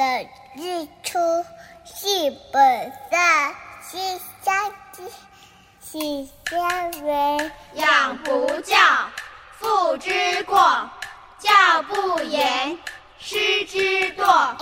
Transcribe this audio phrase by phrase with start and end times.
[0.00, 1.18] 的日出
[1.84, 3.52] 是本善，
[3.82, 3.98] 是
[4.42, 5.02] 相知，
[5.84, 7.50] 是相为。
[7.74, 8.78] 养不教，
[9.58, 10.56] 父之过；
[11.38, 12.78] 教不严，
[13.18, 13.36] 师
[13.66, 14.56] 之惰。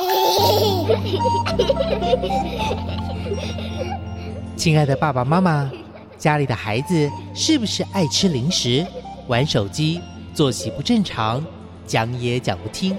[4.56, 5.70] 亲爱的爸爸妈妈，
[6.16, 8.84] 家里的孩子是不是爱吃零食、
[9.28, 10.02] 玩手机、
[10.34, 11.46] 作息不正常、
[11.86, 12.98] 讲也讲不听？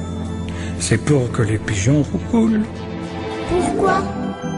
[0.81, 2.65] C'est pour que les pigeons roulent,
[3.49, 4.03] Pourquoi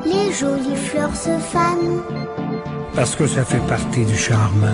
[0.03, 2.02] les jolies fleurs se fanent
[2.95, 4.67] parce que ça fait partie du charme.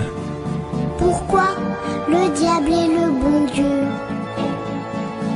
[0.98, 1.48] Pourquoi
[2.06, 3.88] le diable est le bon Dieu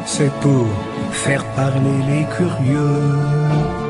[0.05, 0.67] C'est pour
[1.11, 3.84] faire parler les curieux.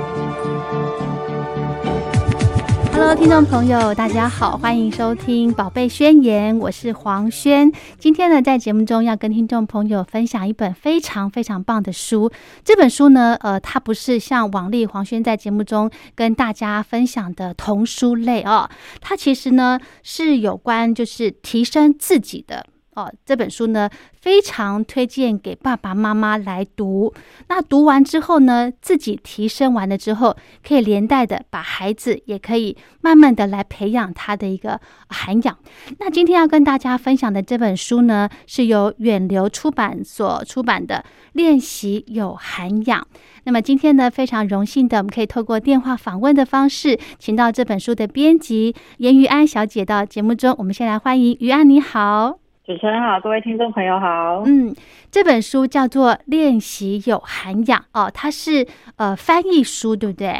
[2.97, 7.73] Hello，听众朋友，大家好，欢迎收听《宝贝宣言》，我是黄轩。
[7.99, 12.31] 今天呢，在节目中要跟听众朋友分享一本非常非常棒的书。
[12.63, 22.65] 这本书呢，呃，它不是像王丽黄轩在节目中跟大家分享的童书类哦，它其实呢是有关就是提升自己的。
[22.95, 23.89] 哦，这本书呢
[24.21, 27.13] 非常推荐给爸爸妈妈来读。
[27.49, 35.59] 那读完之后呢，自己提升完了之后，可以连带的把孩子也可以慢慢的来培养他的一个涵养。
[35.99, 40.97] 那今天要跟大家分享的这本书呢，是由远流出版所出版的
[41.33, 43.01] 《练习有涵养》。
[43.45, 50.55] 那么今天呢，非常荣幸的，我们可以透过电话访问的方式，请到这本书的编辑严于安小姐到节目中。
[50.59, 52.44] 我们先来欢迎于安，你好。
[52.67, 54.43] 主持人好，各位听众朋友好。
[54.47, 54.75] 嗯，
[55.11, 58.67] 这本书叫做《练习有涵养》哦，它是
[58.97, 60.33] 呃翻译书，对不对？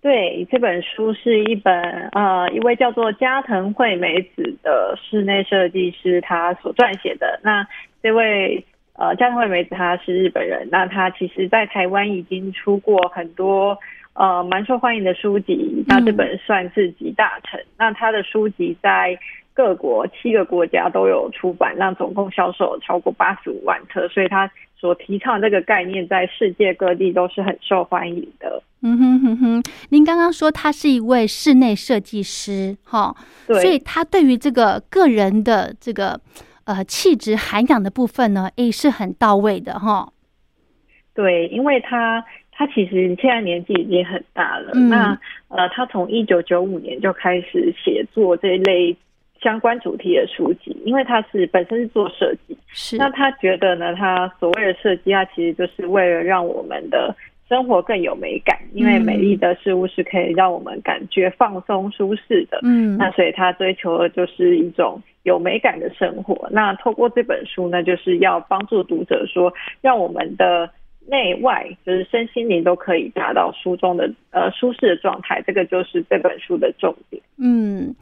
[0.00, 1.74] 对，这本书是一本
[2.12, 7.38] 呃一位叫做加藤惠美子的室内设计师他所撰写的。
[7.44, 7.66] 那
[8.02, 8.64] 这位
[8.94, 13.78] 呃加藤惠美子她是日本人，那她其实在台湾已经出过很多
[14.14, 17.60] 呃蛮受欢迎的书籍，那这本算是集大成。
[17.76, 19.18] 那她的书籍在
[19.58, 28.62] 各国七个国家都有出版，那总共销售超过八十五万册，所以他所提倡这个概念在世界各地都是很受欢迎的。
[28.82, 33.12] 嗯哼哼哼，您刚刚说他是一位室内设计师，哈，
[33.48, 36.20] 对，所以他对于这个个人的这个
[36.64, 40.12] 呃气质涵养的部分呢，诶是很到位的哈。
[41.14, 48.96] 对，因为他他其实现在年纪已经很大了，嗯那呃，他从一九九五年就开始写作这一类
[49.40, 57.14] 相关主题的书籍，因为他是本身是做设计，是，那他觉得呢，他所谓的设计，它其实就是为了让我们的
[57.48, 62.58] 生活更有美感，因为嗯美丽的事物是可以让我们感觉放松舒适的。
[62.62, 66.48] 嗯那所以他追求的就是一种有美感的生活。
[66.50, 70.68] 那透过这本书呢，就是要帮助读者说，让我们的
[71.06, 75.40] 内外就是身心灵都可以达到书中的呃舒适的状态。
[75.46, 77.22] 这个就是这本书的重点。
[77.38, 77.94] 嗯。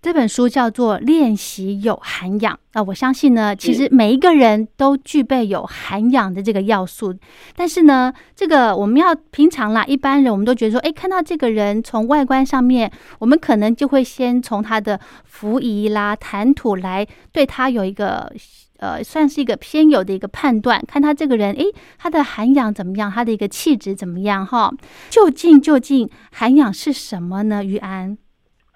[0.00, 7.12] 这本书叫做《练习有涵养》啊，我相信呢，其实每一个人都具备有涵养的这个要素。
[7.56, 18.32] 但是呢，这个我们要平常啦，一般人我们都觉得说，哎，看到这个人从外观上面，我们可能就会先从他的服仪啦、谈吐来对他有一个
[18.78, 21.64] 呃，算是一个偏有的一个判断，看他这个人，诶，
[21.98, 24.72] 他的涵养怎么样，他的一个气质怎么样哈？
[25.10, 27.64] 究竟究竟涵养是什么呢？
[27.64, 28.16] 于安？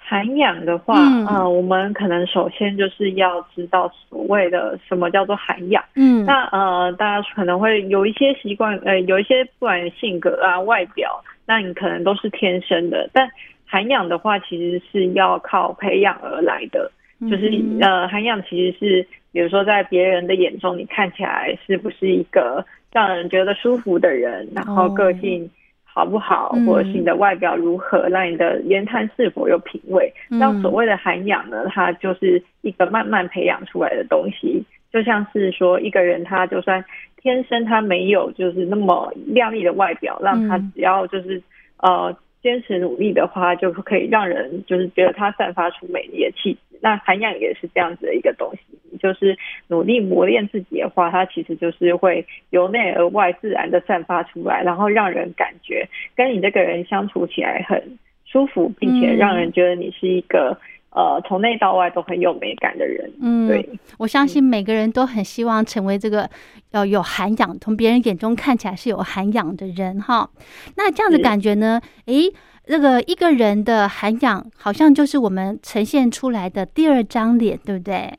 [0.05, 5.83] 涵养的话，嗯呃，我们可能首先就是要知道所谓的什么叫做涵养。
[5.95, 13.09] 嗯那呃，大家可能会有一些习惯，呃，有一些不管性格啊、外表，那你可能都是天生的。
[13.13, 13.29] 但
[13.65, 16.91] 涵养的话，其实是要靠培养而来的。
[17.31, 25.49] 就是嗯呃，涵养其实是，比如说在别人的眼中，你看起来是不是一个让人觉得舒服的人，然后个性
[25.95, 30.13] 好不好，嗯或者是你的外表如何，让你的言谈是否有品味。
[30.31, 34.65] 嗯那所谓的涵养呢，它就是一个慢慢培养出来的东西。
[34.91, 36.85] 就像是说，一个人他就算
[37.21, 41.43] 天生他没有就是那么靓丽的外表，让他嗯只要就是
[41.79, 46.72] 呃坚持努力的话，就可以让人就是觉得他散发出美丽的气质。
[46.83, 49.39] 那涵养也是这样子的一个东西，就是
[49.69, 60.59] 努力磨练自己的话，它其实就是会由内而外自然的散发出来，然后让人感觉跟你这个人相处起来很舒服，并且让人觉得你是一个。
[60.95, 66.29] 呃，从内到外都很有美感的人，嗯，对，我相信每个人都很希望成为这个
[66.73, 70.29] 要有涵养，从别人眼中看起来是有涵养的人哈。
[70.77, 71.81] 那这样子感觉呢？
[72.05, 72.31] 诶，
[72.65, 78.13] 这个一个人的涵养，好像就是我们呈现出来的第二张脸，对不对？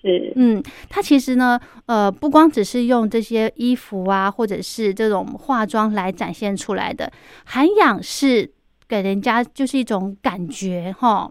[0.00, 7.10] 是，嗯，他其实呢，呃，不光只是用这些衣服啊，或者是这种化妆来展现出来的
[7.44, 8.50] 涵养，是
[8.88, 11.30] 给人家就是一种感觉哈。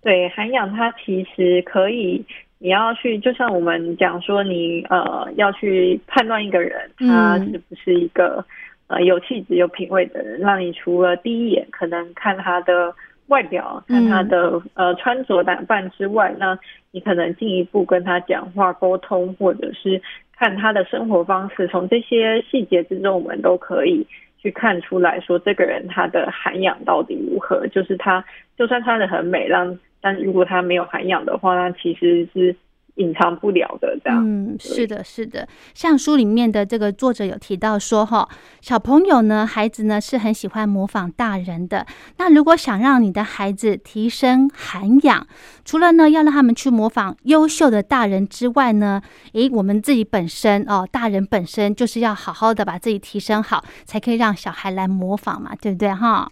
[0.00, 2.24] 对，涵养它其实可以，
[2.58, 8.44] 你要去，就像我们讲说，你呃要去判断一个人他是不是一个
[8.88, 12.94] 呃有气质、有品味的人，让你除了第一眼可能看他的
[13.28, 16.58] 外表、看他的呃穿着打扮之外，那
[16.92, 20.00] 你可能进一步跟他讲话沟通，或者是
[20.36, 24.06] 看他的生活方式，从这些细节之中，我们都可以。
[24.38, 27.66] 去看出来说这个人他的涵养到底如何？
[27.68, 28.24] 就是他
[28.56, 32.54] 就算穿的很美，让但如果他没有涵养的话，那其实是。
[32.96, 34.24] 隐藏不了的，这样。
[34.26, 35.46] 嗯，是的，是的。
[35.74, 38.28] 像书里面的这个作者有提到说，哈，
[38.60, 41.86] 小朋友呢，孩子呢是很喜欢模仿大人的。
[42.18, 45.26] 那如果想让你的孩子提升涵养，
[45.64, 55.92] 除了呢要让他们去模仿优秀的大人之外呢，诶，我们自己本身哦，大人本身就是要好好的把自己提升好，才可以让小孩来模仿嘛，对不对？
[55.94, 56.30] 哈。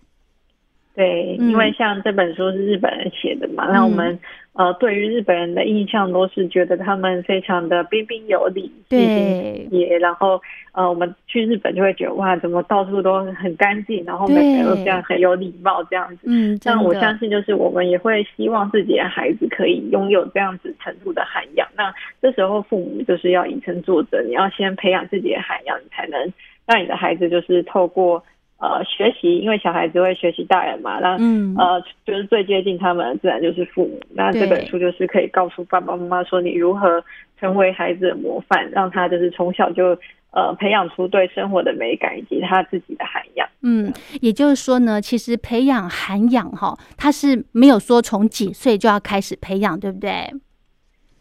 [0.94, 4.16] 对，因为像这本书是日本人写的嘛，那我们
[4.52, 16.22] 呃对于日本人的印象都是觉得他们非常的彬彬有礼，对，也然后呃我们去日本就会觉得哇，怎么到处都很干净，然后每个人都这样很有礼貌这样子。
[16.26, 21.66] 嗯，但我相信就是我们也会希望自己的孩子可以拥有这样子程度的涵养。
[21.76, 21.92] 那
[22.22, 26.32] 这时候父母就是要以身作则，你要先培养自己的涵养，你才能
[26.66, 28.22] 让你的孩子就是透过。
[28.58, 34.00] 呃，学习，因为小孩子会学习大人嘛，那嗯呃，就是最接近他们，自然就是父母。
[34.10, 37.04] 那这本书就是可以告诉爸爸妈妈说，你如何
[37.38, 39.98] 成为孩子的模范，让他就是从小就
[40.30, 43.46] 呃培养出对生活的美感以及他自己的涵养。
[43.62, 43.92] 嗯，
[44.22, 50.10] 也就是说呢，其实培养涵养哈，他是没有说从几岁就要开始培养，对不对？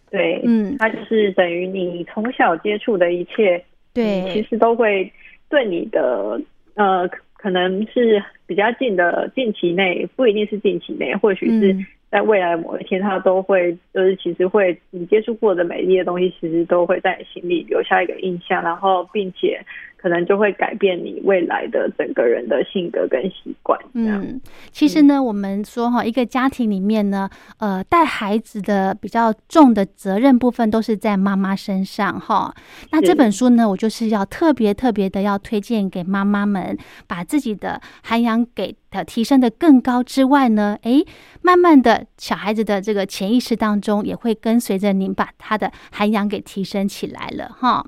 [0.09, 5.11] 对，嗯，他就是等于你从小接触的一切，对，其实都会
[5.49, 6.39] 对你的
[6.75, 7.09] 呃。
[7.35, 11.75] 可能是比较近的近期内，不一定是近期内，或许是
[12.09, 19.59] 在未来某一天，他都会就是其实会你接触过的美丽的东西，其实都会在你心里留下一个印象，然后并且。
[20.03, 23.79] 可能就会改变你未来的整个人的性格跟习惯。
[23.93, 32.53] 嗯，其实呢，我们说哈，一个家庭里面呢，呃，带孩子的比较重的责任部分都是在妈妈身上哈。
[32.91, 36.77] 那这本书呢，我就是要特别特别的要推荐给妈妈们，
[37.07, 41.05] 把自己的涵养给的提升的更高之外呢，诶，
[41.41, 47.85] 慢慢的小孩子的这个潜意识当中也会跟随着您把他的涵养给提升起来了哈。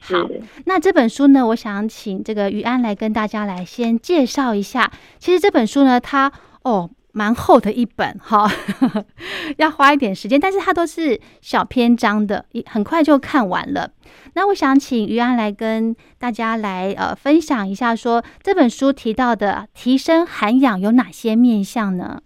[0.00, 0.26] 好，
[0.64, 1.57] 那这本书呢，我。
[1.58, 4.90] 想请这个于安来跟大家来先介绍一下。
[5.18, 6.32] 其实这本书呢，它
[6.62, 8.48] 哦蛮厚的一本哈，
[9.58, 13.90] 要花一点时间，但是它都是小篇章的，一很快就看完了。
[14.34, 22.20] 那我想请于安来跟大家来呃分享一下，说这本书提到的提升涵养有哪些面向呢？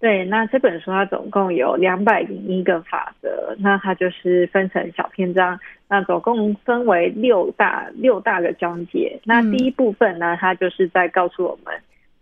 [0.00, 9.20] 对，那这本书它总共有两百零一个法则，那它就是分成小篇章，那总共分为六大六大个章节。
[9.24, 11.74] 那第一部分呢，它就是在告诉我们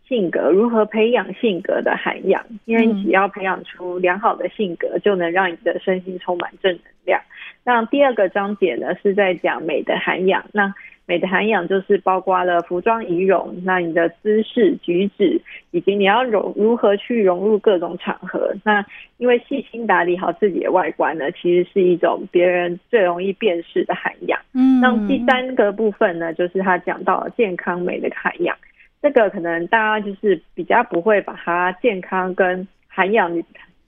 [0.08, 7.20] 性格如何培养性格的涵养，因为只要培养出良好的性格，就能让你的身心充满正能量。
[7.64, 10.74] 那第二个章节呢，是在讲美的涵养，那。
[11.08, 18.54] 美的涵养就是包括了服装仪容，那你的姿势举止，以及你要融如何去融入各种场合。
[18.62, 18.84] 那
[19.16, 24.38] 因为细心打理好自己的外观呢，其实是一种别人最容易辨识的涵养。
[24.52, 28.54] 嗯，那第三个部分呢，就是他讲到健康美的涵养。
[29.00, 33.34] 这个可能大家就是比较不会把它健康跟涵养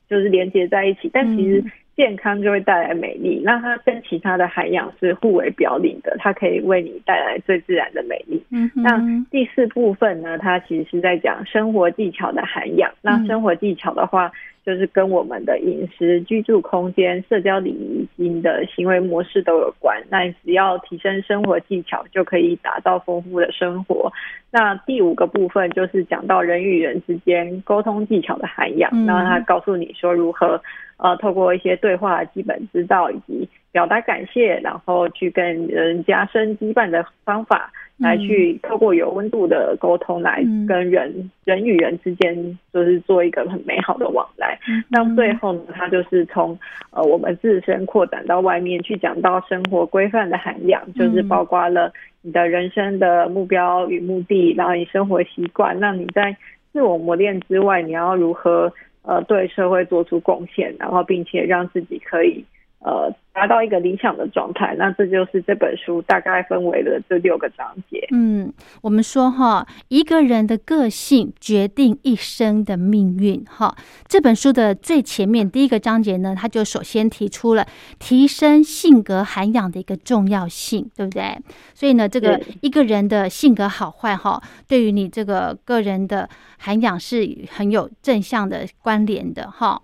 [0.09, 1.63] 就是连接在一起，但其实。
[1.97, 8.43] 健康就会带来美丽，那它跟其他的涵养是互为表里的，它可以为你带来最自然的美丽。
[8.51, 8.99] 嗯，那
[9.31, 12.91] 第四部分呢，它其实是在讲生活技巧的涵养。
[13.03, 14.33] 那生活技巧的话，
[14.71, 20.01] 就是跟我们的饮食、居住空间、社交礼仪以及你的行为模式都有关。
[20.09, 24.13] 那你只要提升生活技巧，就可以打造丰富的生活。
[24.53, 30.61] 那第五个部分就是讲到人与人之间沟通技巧的涵养，嗯然后他告诉你说如何
[30.99, 40.67] 呃透过一些对话的基本之道以及表达感谢，然后去跟人加深羁绊的方法，来去透过有温度的沟通来嗯。
[40.67, 44.59] 跟人、人与人之间就是做一个很美好的往来。
[44.69, 46.59] 嗯到最后呢，它就是从
[46.91, 51.29] 呃我们自身扩展到外面去讲到生活规范的涵养，就是嗯。
[51.29, 51.93] 包括了
[52.23, 56.37] 你的人生的目标与目的，然后你生活习惯，那你在
[56.73, 62.45] 自我磨练之外，你要如何呃对社会做出贡献，然后并且让自己可以
[62.81, 64.75] 呃达到一个理想的状态。
[64.77, 68.07] 那这就是这本书大概分为了这六个章节。
[68.13, 73.45] 嗯，我们说哈，一个人的个性决定一生的命运。
[73.45, 73.75] 哈，
[74.09, 77.67] 这本书的最前面第一个章节呢，它就首先提出了
[77.99, 81.39] 提升性格涵养的一个重要性，对不对？
[81.75, 89.81] 所以呢，这个一个人的性格好坏哈，对于你这个个人的涵养是很有正向的关联的哈。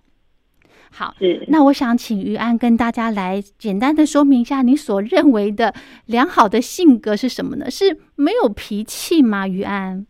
[0.96, 5.74] 好，是那我想请于安跟大家来简单的说明一下，你所认为的
[6.06, 7.70] 良好的性格是什么呢？
[7.70, 9.46] 是没有脾气吗？
[9.46, 10.06] 于安？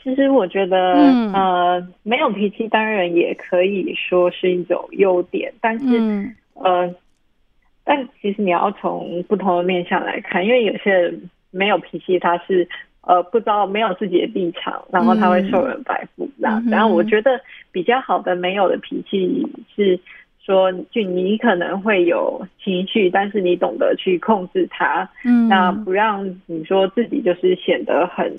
[0.00, 6.94] 其实我觉得，嗯呃，没有脾气当然也可以说是一种优点，但是，嗯呃，
[7.82, 12.68] 但其实你要从不同的面向来看，因为有些人没有脾气，他是
[13.06, 19.98] 呃不知道没有自己的立场，然后他会受人摆布这样嗯然后我觉得比较好的没有的脾气是
[20.44, 28.34] 说，就你可能会有情绪，但是你懂得去控制它，嗯，那不让你说自己就是显得很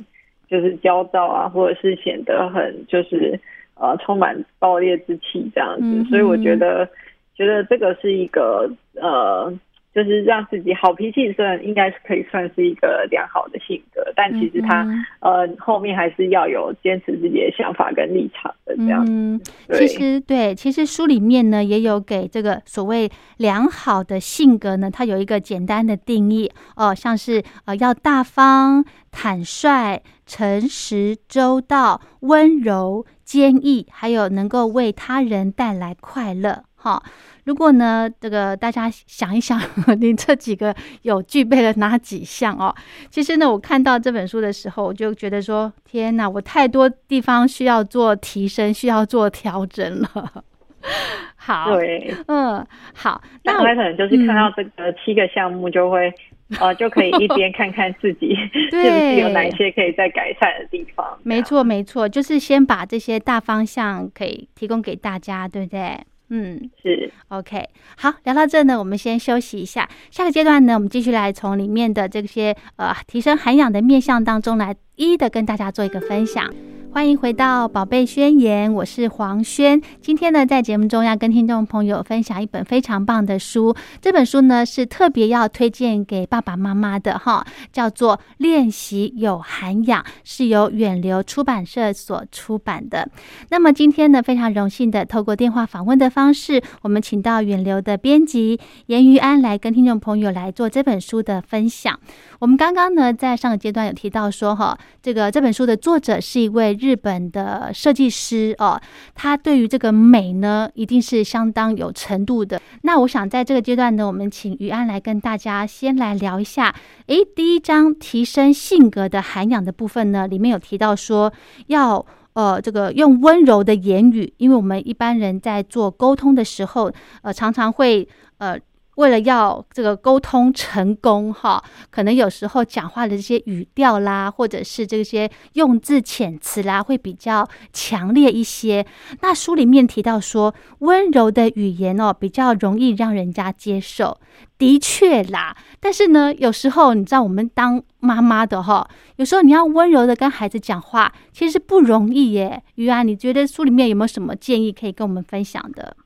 [0.47, 3.39] 就是焦躁啊，或者是显得很就是
[3.75, 5.83] 呃充满暴烈之气这样子。
[5.83, 6.87] 嗯所以我觉得
[7.35, 9.53] 觉得这个是一个呃。
[9.95, 19.05] 就是让自己好脾气，虽然应该是可以算是一个良好的性格，但其实他、嗯呃后面还是要有坚持自己的想法跟立场的这样。
[19.07, 19.39] 嗯，
[19.71, 36.63] 其实对，其实书里面呢也有给这个所谓良好的性格呢，它有一个简单的定义哦，像是呃要大方、坦率、诚实、周到、温柔、坚毅，还有能够为他人带来快乐。
[36.75, 37.01] 哈，
[37.45, 39.59] 如果呢，这个大家想一想，
[39.99, 42.73] 你这几个有具备了哪几项哦？
[43.09, 50.43] 其实呢，我看到这本书的时候，我就觉得说，天哪，我太多地方需要做提升，需要做调整了。
[51.35, 56.11] 好，对，嗯，好，那那他可能就是看到这个七个项目，就会、
[56.59, 61.05] 呃就可以一边看看自己是不是有哪一些可以再改善的地方。
[61.23, 65.99] 没错，没错，就是先把这些大方向可以提供给大家，对不对？
[66.29, 69.87] 嗯是，OK，好，聊到这呢，我们先休息一下。
[70.09, 76.49] 下个阶段呢，我们继续来从里面的这些呃提升涵养的面向当中来一一的跟大家做一个分享。
[76.93, 79.81] 欢迎回到《宝贝宣言》，我是黄轩。
[79.99, 83.75] 今天呢，在节目中要跟听众朋友分享一本非常棒的书。
[83.99, 93.09] 这本书呢是特别要推荐给爸爸妈妈的哈，叫做《练习有涵养》，是由远流出版社所出版的。
[93.49, 101.99] 那么今天呢，非常荣幸的透过电话访问的方式，我们请到远流的编辑严于安来跟听众朋友来做这本书的分享。
[102.39, 108.79] 我们刚刚呢，在上个阶段有提到说，哈，这个这本书的作者是一位日本的设计师哦，
[109.13, 112.61] 他对于这个美呢，一定是相当有程度的。
[112.81, 116.75] 那我想在这个阶段呢，我们请于安来跟大家先来聊一下。
[117.07, 121.31] 诶，第一章提升性格的涵养的部分呢，里面有提到说
[121.67, 122.05] 要。
[122.35, 128.05] 呃，这个用温柔的言语，因为我们一般人在做沟通的时候，呃，常常会
[128.39, 128.59] 呃。
[128.95, 138.85] 为了要这个沟通成功，哈，可能有时候讲话的这些语调啦，或者是这些用字遣词啦，会比较强烈一些。
[139.21, 144.19] 那书里面提到说，温柔的语言哦，比较容易让人家接受。
[144.57, 148.87] 的确啦，但是呢，有时候你知道，我们当妈妈的哈，
[149.17, 152.63] 有时候你要温柔的跟孩子讲话，其实不容易耶。
[152.75, 155.97] 于安，你觉得书里面有没有什么建议可以跟我们分享的？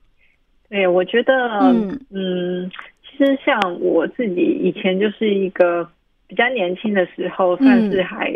[0.70, 2.00] 对，我觉得，嗯。
[2.12, 2.72] 嗯
[3.12, 5.86] 其实像我自己以前就是一个
[6.28, 7.64] 比较年轻的时候，嗯。
[7.66, 8.32] 算是还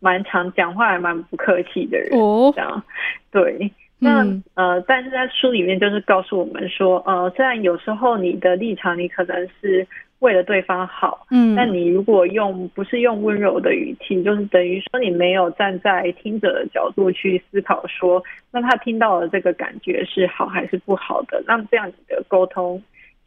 [0.00, 2.82] 蛮常讲话，还蛮不客气的人，哦这样，
[3.30, 3.70] 对。
[4.00, 4.42] 那、嗯。
[4.54, 9.86] 呃，但是在书里面就是告诉我们说，呃，虽然有时候你的立场你可能是
[10.20, 11.26] 为了对方好。
[11.30, 22.82] 嗯，那你如果用不是用温柔的语气，就是等于说你没有站在听者的角度去思考，说那他听到了这个感觉是好还是不好的，那这样子的沟通。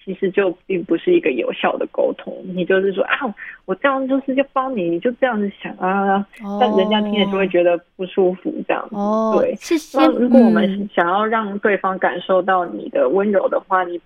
[0.05, 3.17] 其实就并不是一个有效的沟通，你就是说啊，
[3.65, 6.25] 我这样就是要帮你，你就这样子想啊，
[6.61, 8.95] 但人家听了就会觉得不舒服，这样子。
[8.95, 9.53] 哦，对。
[9.55, 13.99] 是那如果我嗯们想要让对方感受到你的温柔的话，你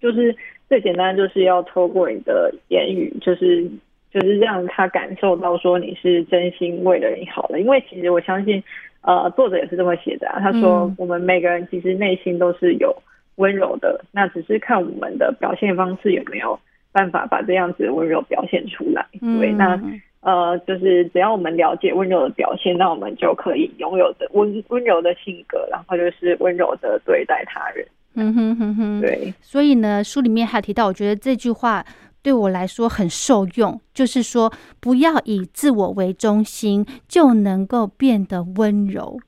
[0.00, 0.32] 就是
[0.72, 3.62] 最简单就是要透过你的言语，就是
[4.10, 7.60] 就是让他感受到说你是真心为了你好的。
[7.60, 8.64] 因为其实我相信，
[9.02, 10.40] 呃，作者也是这么写的啊。
[10.40, 12.96] 他说嗯我们每个人其实内心都是有。
[13.36, 16.58] 温柔的，那只是看我们的表现方式有没有
[16.92, 19.06] 办法把这样子的温柔表现出来。
[19.22, 19.80] 嗯对，那
[20.20, 27.86] 呃，就是只要我们了解温柔的表现，那我们就可以拥有的温温柔的性格，然后就是温柔的对待他人。
[28.14, 31.84] 嗯哼哼哼，对，所以呢，书里面还提到，我觉得这句话
[32.22, 39.18] 对我来说很受用，就是说不要以自我为中心，就能够变得温柔。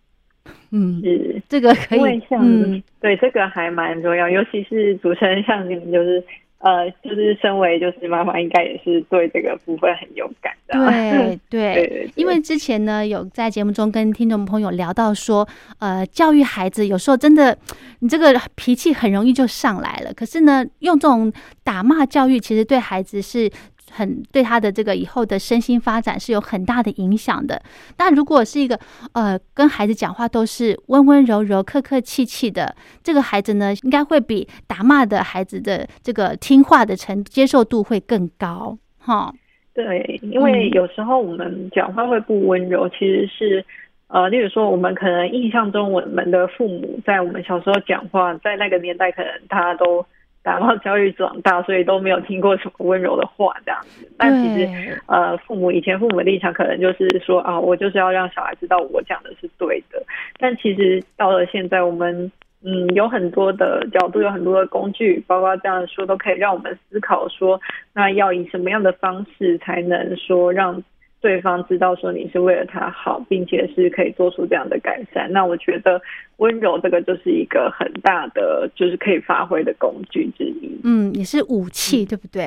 [0.71, 6.23] 嗯，是这个可以因为，像、嗯对这个还蛮重要，尤其是主持人像你们就是。
[6.65, 10.73] 呃，就是身为就是妈妈，应该也是对这个部分很有感的。
[10.89, 15.47] 对对对，对，因为之前呢，有在节目中跟听众朋友聊到说，
[15.79, 17.55] 呃，教育孩子有时候真的，
[17.99, 20.15] 你这个脾气很容易就上来了。
[20.15, 21.31] 可是呢，用这种
[21.63, 23.51] 打骂教育，其实对孩子是
[23.95, 27.63] 很对他的这个以后的身心发展是有很大的影响的。
[27.97, 28.79] 但如果是一个
[29.13, 39.33] 呃跟孩子讲话都是温温柔柔、客客气气的，这个孩子呢，应该会比打骂的孩子的这个听话的程接受度会更高，哈。
[39.73, 43.65] 对，因为有时候我们讲话会不温柔，其实是
[44.07, 50.07] 呃，例如说我们可能印象中我们的父母在我们小时候讲话，在那个年代可能大家都
[50.45, 54.07] 打骂教育长大，所以都没有听过什么温柔的话这样子。
[54.19, 60.01] 但其实呃，父母以前父母的立场可能就是说啊，我就是要让小孩知道我讲的是对的。
[60.39, 62.31] 但其实到了现在，我们
[62.63, 67.59] 嗯有很多的角度，有很多的工具，包括这样的书都可以让我们思考说，
[67.95, 70.83] 那要以什么样的方式才能说让
[71.25, 75.33] 对方知道说你是为了他好，并且是可以做出这样的改善。
[75.33, 75.99] 那我觉得
[76.37, 80.79] 温柔这个就是一个很大的，就是可以发挥的工具之一。
[80.85, 82.47] 嗯，也是武器，对不对？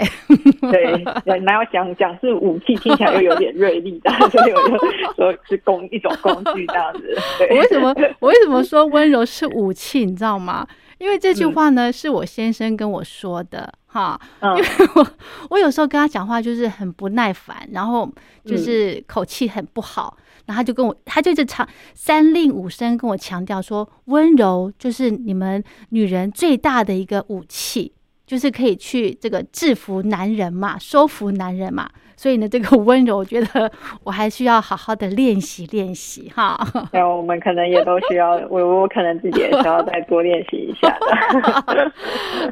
[0.72, 4.77] 对，本来要讲讲是武器，听起来又有点锐利的，所以我就
[5.15, 7.17] 说是工一种工具这样子。
[7.39, 10.05] 对， 我为什么我为什么说温柔是武器？
[10.05, 10.68] 你知道吗？
[11.00, 14.22] 因为这句话呢，是我先生跟我说的，哈。
[14.42, 15.07] 嗯因为我
[15.50, 18.10] 我有时候跟他讲话就是很不耐烦，然后
[18.46, 27.94] 就是口气很不好，然后他就跟我，他就一直长三令五申跟我强调说，温柔就是你们女人最大的一个武器。
[28.27, 33.72] 就是可以去这个制服男人嘛，收服男人嘛，所以呢，这个温柔，我觉得
[34.03, 36.58] 我还需要好好的练习练习哈。
[36.92, 41.92] 然后我们可能也都需要，我我可能自己也需要再多练习一下的。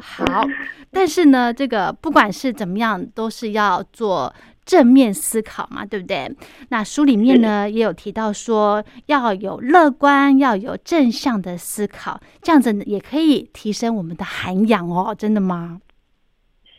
[0.00, 0.46] 好，
[0.92, 4.32] 但是呢，这个不管是怎么样，都是要做
[4.64, 6.30] 正面思考嘛，对不对？
[6.68, 15.12] 那书里面呢也有提到说，要有乐观，要有正向的思考，这样子也可以提升我们的涵养哦。
[15.12, 15.80] 真的吗？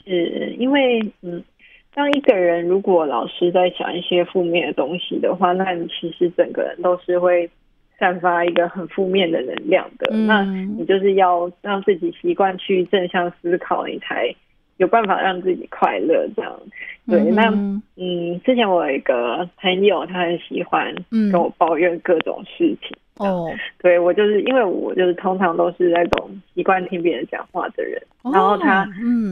[0.06, 1.44] 是因为嗯，
[1.98, 7.50] 当一个人如果老是在想一些负面的东西的话，那你其实整个人都是会
[7.98, 10.12] 散发一个很负面的能量的。
[10.14, 10.44] 嗯那
[10.78, 14.32] 你就是要让自己习惯去正向思考，你才
[14.78, 16.30] 有办法让自己快乐。
[16.36, 16.62] 这样
[17.10, 22.96] 对，那嗯嗯，之前我有一个朋友，他很喜欢嗯跟我抱怨各种事情。
[23.20, 23.50] 哦，
[23.82, 28.02] 对我就是因为我就是通常都是那种习惯听别人讲话的人，
[28.34, 28.88] 然后他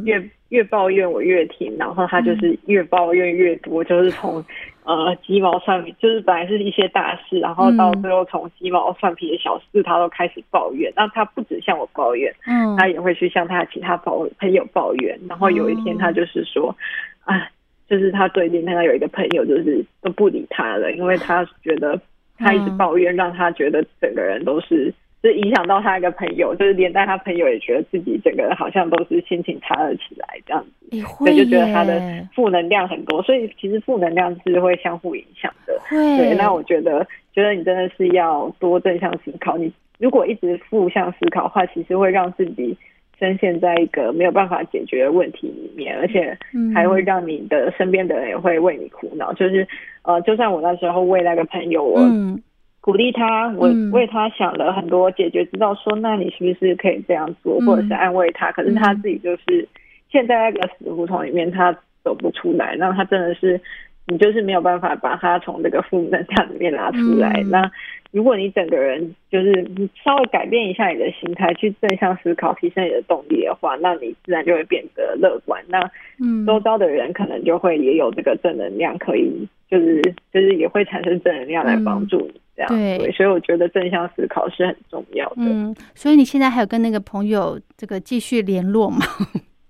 [0.06, 4.44] 越越抱怨我越听，然后他就是越抱怨越多，就是从
[4.84, 8.02] 呃鸡毛蒜皮，就是本来是一些大事，然后到嗯。
[8.02, 10.92] 最后从鸡毛蒜皮的小事，他都开始抱怨。
[10.96, 12.78] 那他不止向我抱怨，嗯。
[12.78, 15.20] 他也会去向他其他朋朋友抱怨。
[15.28, 16.76] 然后有一天他就是说，
[17.24, 17.50] 啊，
[17.90, 22.00] 就是他最近他有一个朋友就是都不理他了，因为他觉得
[22.38, 24.94] 他一直嗯抱怨，让他觉得整个人都是。
[25.24, 32.00] 就影响到他一个朋友，就是连带他朋友也觉得自己整个人好像都是心情差了起来，这样子，所以就觉得他的
[32.36, 35.76] 负能量很多，所以其实负能量是会相互影响的。
[35.90, 39.58] 会，对，那我觉得，觉得你真的是要多正向思考。
[39.58, 42.78] 你如果一直负向思考的话，其实会让自己
[43.20, 49.34] 深陷在一个没有办法解决的问题里面，而且嗯还会让你的身边的人也会为你苦恼。
[49.34, 49.68] 就是
[50.04, 52.42] 呃，就算我那时候为那个朋友，我嗯
[52.82, 59.68] 鼓励他，我嗯为他想了很多解决之道，说那你是不是可以这样做，嗯或者是安慰他，可是他自己就是。
[60.12, 63.60] 陷在那个死胡同里面，他走不出来，那他真的是
[64.08, 67.32] 你就是没有办法把它从这个负能量里面拉出来。
[67.42, 67.72] 嗯那
[68.12, 75.62] 如果你整个人就是你稍微改变一下你的心态，去正向思考，提升你的动力的话，那你自然就会变得乐观。
[75.68, 75.82] 那
[76.24, 82.72] 嗯周遭的人可能就会也有这个正能量，可以就是就是也会产生正能量来帮助你这样。
[82.72, 85.36] 嗯对所以我觉得正向思考是很重要的。
[85.40, 89.00] 嗯，所以你现在还有跟那个朋友这个继续联络吗？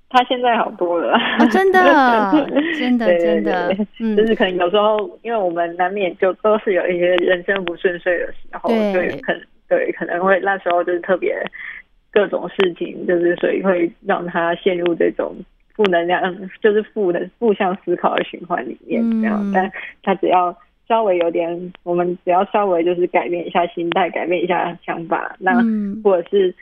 [0.10, 1.80] 他现在好多了，哦，真的，
[2.80, 4.16] 真的，真的，嗯。
[4.16, 8.94] 就，是可能有时候，因为我们难免就都是有一些人生不顺遂的时候，对。
[8.94, 11.36] 对，可能对可能会那时候就是特别
[12.12, 15.36] 各种事情，就是所以会让他陷入这种
[15.76, 16.22] 负能量，
[16.62, 19.42] 就是负的负向思考的循环里面这样。
[19.44, 19.70] 嗯但
[20.04, 20.56] 他只要
[20.88, 26.00] 稍微有点，我们只要稍微就是改变一下心态，改变一下想法，那嗯。
[26.04, 26.54] 或者是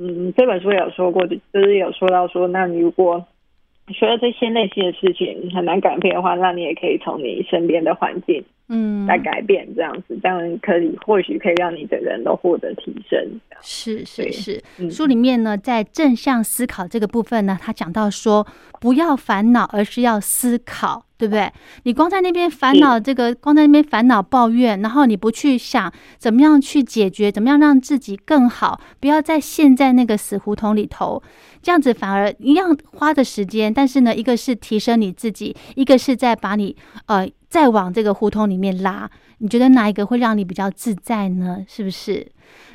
[0.00, 3.26] 嗯，这本书也有说过，就是有说到说，那你如果
[3.94, 13.40] 除了这些内心的事情很难改变的话，那你也可以从你身边的环境嗯，来改变，这样子，这样可以或许可以让你整个人都获得提升。
[13.60, 18.46] 是是是，嗯书里面呢，在正向思考这个部分呢，他讲到说，
[18.80, 21.50] 不要烦恼，而是要思考，对不对？
[21.82, 31.20] 你光在那边烦恼这个，光在那边烦恼抱怨，然后你不去想怎么样去解决，怎么样让自己更好，不要再陷在那个死胡同里头，
[31.60, 36.76] 这样子反而一样花的时间，但是呢，一个是提升你自己，一个是在把你
[37.06, 39.10] 呃再往这个胡同里面拉。
[39.38, 41.64] 你觉得哪一个会让你比较自在呢？
[41.68, 42.26] 是不是？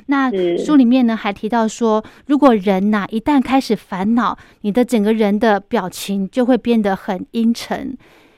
[0.06, 7.96] 那书里面呢还提到说，如果人呐、一旦开始烦恼，你的整个人的表情就会变得很阴沉。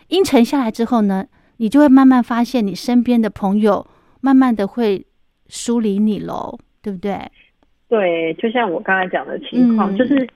[0.08, 1.26] 阴沉下来之后呢，
[1.58, 3.86] 你就会慢慢发现你身边的朋友
[4.20, 5.06] 慢慢的会
[5.48, 7.18] 疏离你喽，对不对？
[7.88, 10.28] 对，就像我刚才讲的情况，嗯就是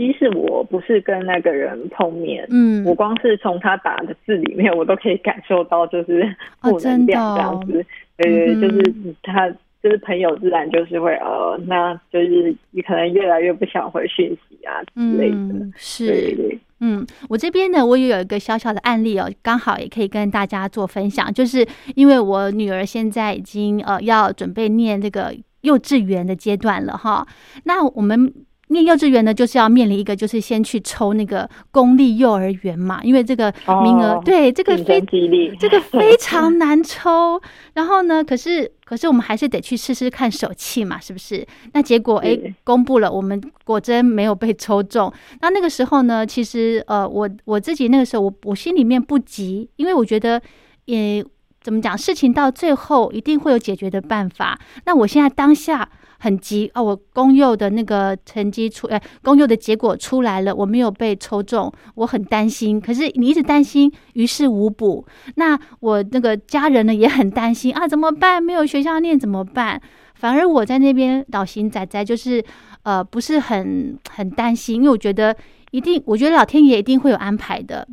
[0.00, 6.22] 即使我不是跟那个人碰面，嗯我光是从他打的字里面，我都可以感受到就是
[6.62, 7.84] 哦负能量这样子。
[8.16, 9.50] 对对，嗯就是他
[9.82, 15.68] 就是朋友，自然就是会呃，那就是你可能越来越不想回讯息啊之类的。
[15.76, 16.06] 是。
[16.06, 27.26] 对，嗯，我这边呢，我也有一个小小的案例哦，刚好也可以跟大家做分享，就是因为我女儿现在已经呃要准备念这个幼稚园的阶段了哈，
[27.64, 28.32] 那我们。
[28.70, 33.52] 念幼稚园呢，就是要面临一个，就是先去抽那个公立幼儿园嘛，因为这个
[33.82, 35.00] 名额，哦对这个非
[35.58, 37.40] 这个 非常难抽。
[37.74, 41.46] 然后呢，可是可是我们还是得去试试看手气嘛，是不是？
[41.72, 45.12] 那结果诶是，公布了，我们果真没有被抽中。
[45.40, 50.40] 那那个时候呢，其实呃，我我自己那个时候，我我心里面不急，因为我觉得
[50.84, 51.24] 也
[51.60, 54.58] 怎么讲，事情到最后一定会有解决的办法。
[54.84, 55.88] 那我现在当下。
[56.20, 56.82] 很急哦！
[56.82, 62.80] 我公幼的那个成绩出，哎，公幼的结果出来了，我没有被抽中，我很担心。
[62.80, 65.04] 可是你一直担心，于事无补。
[65.36, 68.42] 那我那个家人呢也很担心啊，怎么办？
[68.42, 69.80] 没有学校念怎么办？
[70.14, 72.44] 反而我在那边老行仔仔就是
[72.82, 75.34] 呃不是很很担心，因为我觉得
[75.70, 77.88] 一定，我觉得老天爷一定会有安排的。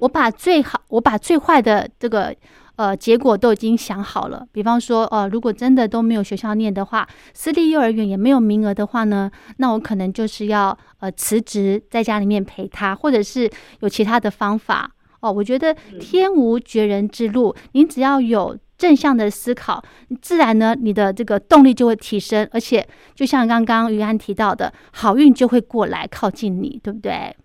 [0.00, 2.34] 我把最好，我把最坏的这个
[2.78, 4.46] 呃结果都已经想好了。
[4.52, 14.92] 比方说，呃，如果真的都没有学校念的话，私立幼儿园也没有名额的话呢，那我可能就是要呃辞职，在家里面陪他，或者是有其他的方法。
[15.20, 19.82] 哦，我觉得天无绝人之路，你只要有正向的思考，
[20.22, 22.86] 自然呢，你的这个动力就会提升，而且
[23.16, 27.36] 就像刚刚于安提到的，好运就会过来靠近你，对不对？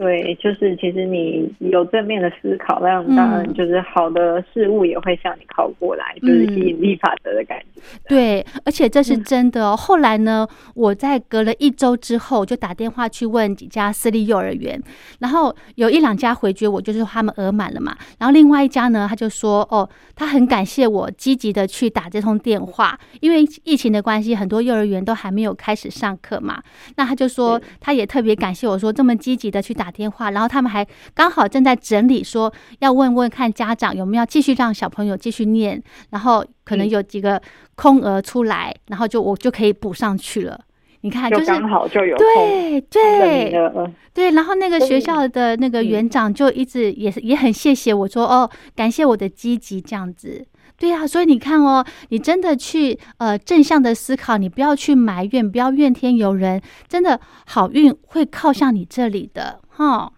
[0.00, 7.82] 对，就是其实你有正面的思考，那嗯当然就是好的事物也会向你靠过来，就是吸引力法则的感觉。
[8.08, 9.76] 对，而且这是真的哦。
[9.76, 14.82] 后来呢，我在隔了一周之后，就打电话去问几家私立幼儿园，
[15.18, 17.94] 然后有一两家回绝我，就是说他们额满了嘛。
[18.18, 19.86] 然后另外一家呢，他就说，哦，
[20.16, 26.62] 他很感谢我积极的去打这通电话，因为疫情的关系，很多幼儿园都还没有开始上课嘛。
[26.96, 37.40] 那他就说，他也特别感谢我说这么积极的去打电话，然后他们还刚好正在整理，说要问问看家长有没有继续让小朋友继续念，然后可能嗯有几个
[37.74, 40.60] 空额出来，然后就我就可以补上去了。
[41.02, 43.90] 你看，就是刚好就有对对额。
[44.12, 50.46] 对，然后那个学校的那个嗯园长就一直也是也很谢谢我说哦，感谢我的积极这样子。
[50.76, 60.12] 对啊，所以你看哦，你真的去呃正向的思考，你不要去埋怨，不要怨天尤人，真的好运会靠向你这里的哈。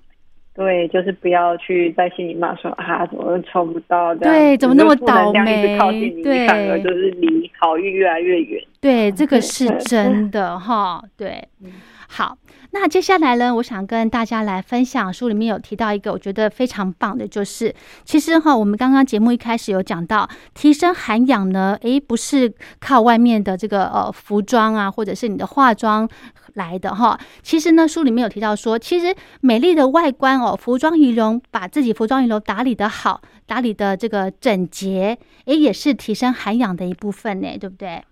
[0.54, 4.34] 对，就是不要去在心里骂说啊，怎么抽不到这样？
[4.34, 8.62] 对怎么那么倒霉近你，对反而就是离好运越来越远。
[8.80, 11.02] 对，这个是真的哈。
[11.16, 11.72] 对，嗯
[12.06, 12.36] 好，
[12.74, 26.08] 那接下来呢，我想跟大家来分享，书里面有提到一个我觉得非常棒的，就是其实哈，我们刚刚节目一开始有讲到，提升涵养呢，诶，不是靠外面的这个呃服装啊，或者是你的化妆
[26.54, 27.20] 来的哈。
[27.42, 38.02] 其实呢，书里面有提到说，其实美丽的外观哦，服装仪容，把自己服装仪容打理的好，打理的这个整洁，诶，也是提升涵养的一部分呢，对不对？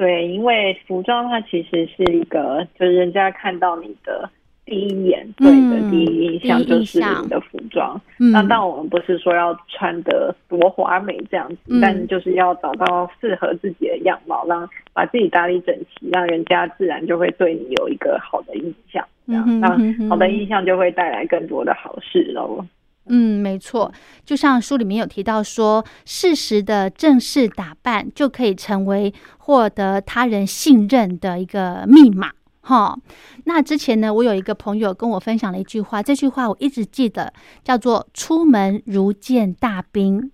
[0.00, 4.26] 对，因为服装它其实是一个，就是人家看到你的
[4.64, 8.00] 第一眼对的第一印象就是你的服装。
[8.16, 19.06] 那但我们不是说要穿的多华美这样子，但就是要找到适合自己的样貌，让把自己打理整齐，让人家自然就会对你有一个好的印象。
[19.26, 19.68] 这样，那
[20.08, 22.64] 好的印象就会带来更多的好事喽。
[23.12, 23.92] 嗯，没错，
[24.24, 32.30] 就像书里面有提到说，适时的正式打扮就可以成为获得他人信任的一个密码。
[32.62, 32.96] 哈，
[33.44, 37.32] 那之前呢，我有一个朋友跟我分享了一句话，这句话我一直记得，
[37.64, 40.30] 叫做“出门如见大兵”。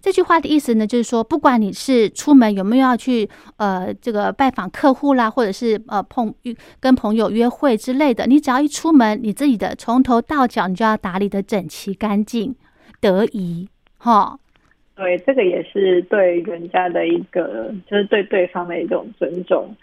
[0.00, 6.32] 这句话的意思呢，就是说，不管你是出门有没有要去呃这个拜访客户啦，或者是呃碰
[6.80, 12.54] 跟朋友约会之类的，你只要一出门，你自己的从头到脚，你就要打理的整齐干净
[13.00, 14.38] 得宜，哈。
[14.94, 19.74] 对，这个也是对人家的一个，就是对对方的一种尊重。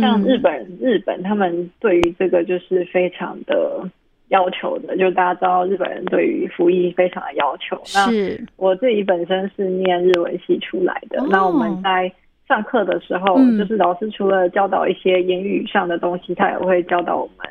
[0.00, 3.90] 像日本，日本他们对于这个就是非常的。
[4.32, 7.80] 要求的，就大家知道日本人对于服役非常的要求。
[7.94, 8.08] 那
[8.56, 12.10] 我自己本身是念日文系出来的，那我们在
[12.48, 17.46] 上课的时候，就是老师除了教导一些言语上的东西，他也会教导我们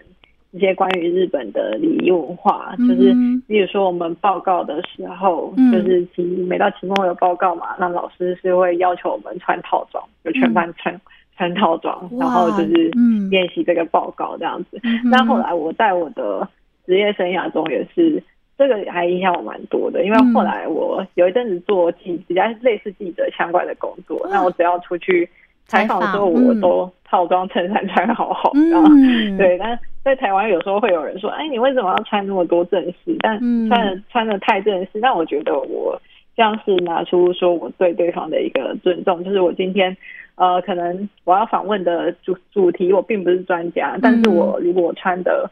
[0.51, 2.75] 一些关于日本的礼仪文化。
[2.77, 3.13] 就是
[3.47, 10.99] 比如说我们报告的时候，就是期每到期末有报告嘛，那老师是会要求我们穿套装，就全班穿
[11.37, 12.91] 穿套装，然后就是
[13.29, 14.79] 练习这个报告这样子。
[15.03, 16.47] 那后来我在我的
[16.85, 18.21] 职业生涯中也是
[18.57, 25.27] 这个还影响我蛮多的，因为后来我有一阵子做记比较类似记者相关的工作，那我只要出去
[25.65, 29.57] 采访的时候，我都套装衬衫穿好好，嗯，对。
[29.57, 33.15] 但在台湾有时候会有人说，哎，你为什么要穿那么多正式？
[33.21, 35.99] 但穿的穿的太正式，但我觉得我
[36.35, 39.95] 这样是拿出说我对对方的一个尊重，就是我今天
[40.35, 45.49] 呃，可能我要访问的主主题我并不是专家，但是我如果穿的。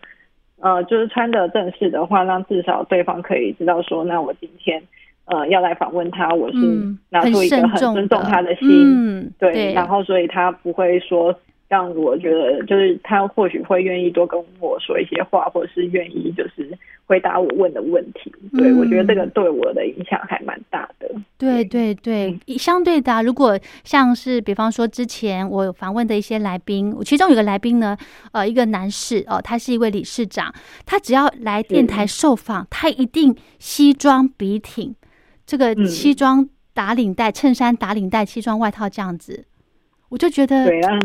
[0.61, 4.81] 呃，就是穿的正式的话，让至少对方可以知道说，那我今天
[5.25, 6.57] 呃要来访问他，我是
[7.09, 11.33] 拿出一个很尊重他的心，对，然后所以他不会说。
[11.69, 16.67] 让我觉得，就是他或许会愿意多跟我说一些话，或者是愿意就是
[17.05, 18.33] 回答我问的问题。
[18.57, 21.07] 对我觉得这个对我的影响还蛮大的。
[21.37, 27.95] 对对对，相对的，如果像是比方说之前我访问的一些来宾，其中有个来宾呢，
[28.31, 30.51] 呃，一个男士哦，他是一位理事长，
[30.87, 34.95] 他只要来电台受访，他一定西装笔挺，
[35.45, 39.45] 这个西装打领带、衬衫打领带、西装外套这样子。
[40.09, 40.99] 我就觉得，对，让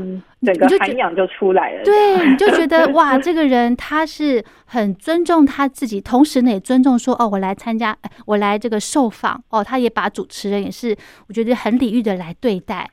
[0.44, 1.82] 整个涵养就出来了。
[1.84, 10.96] 对，你就觉得 哇，这个人他是很尊重他自己，同时呢也尊重说，哦，我来参加，我来这个受访，哦，他也把主持人也是，
[11.28, 12.90] 我觉得很礼遇的来对待。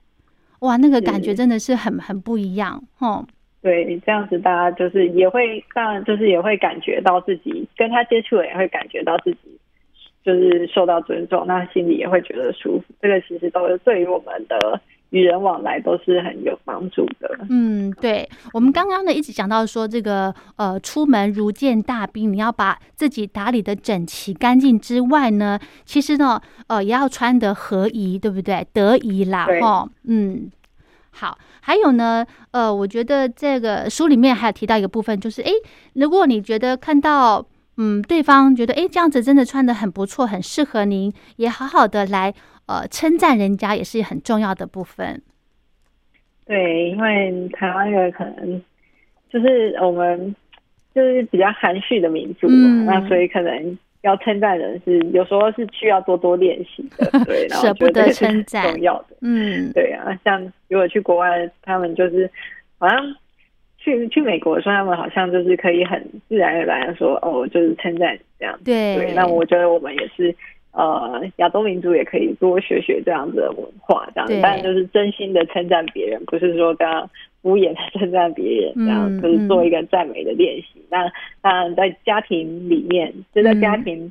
[0.61, 3.25] 哇，那个感觉真的是很很不一样，哦。
[3.61, 9.59] 对，这样子大家就是也会，当然就是也会感觉到自己跟他接触了，也会感觉到自己
[10.23, 12.85] 就是受到尊重，那心里也会觉得舒服。
[13.01, 14.81] 这个其实都是对于我们的。
[15.11, 17.29] 与人往来都是很有帮助的。
[17.49, 28.65] 嗯，对，我们刚刚呢一直讲到说，这个呃，出门如见大兵，你要把自己打理的整齐干净之外呢，其实呢，呃，也要穿得合宜，对不对？
[28.73, 30.49] 得宜啦，哈，嗯，
[31.11, 31.37] 好。
[31.63, 35.51] 还有呢，呃，我觉得这个书里面还有提到一个部分，就是，哎，
[35.93, 37.45] 如果你觉得看到，
[37.77, 42.33] 嗯，对方觉得，哎，这样子真的穿的很不错，很适合您，也好好的来。
[42.67, 45.21] 呃，称赞人家也是很重要的部分。
[46.45, 48.61] 对，因为台湾人可能
[49.29, 50.33] 就是我们
[50.95, 52.47] 就是比较含蓄的民族，
[52.85, 57.09] 那所以可能要称赞人是有时候是需要多多练习的。
[57.25, 59.17] 对，舍不得称赞，重要的。
[59.21, 62.29] 嗯，对啊，像如果去国外，他们就是
[62.77, 63.15] 好像
[63.83, 68.57] 去去美国的时候，他们好像就是可以很自然而然的说哦，就是称赞这样。
[68.63, 70.33] 对，那我觉得我们也是。
[70.73, 77.09] 呃，亚洲民族也可以多学学这样子的文化，这样，当然就是真心的称赞别人，不是说这样
[77.41, 80.81] 敷衍的称赞别人，这样就是做一个赞美的练习。
[80.89, 84.09] 那当然，在家庭里面，就在家庭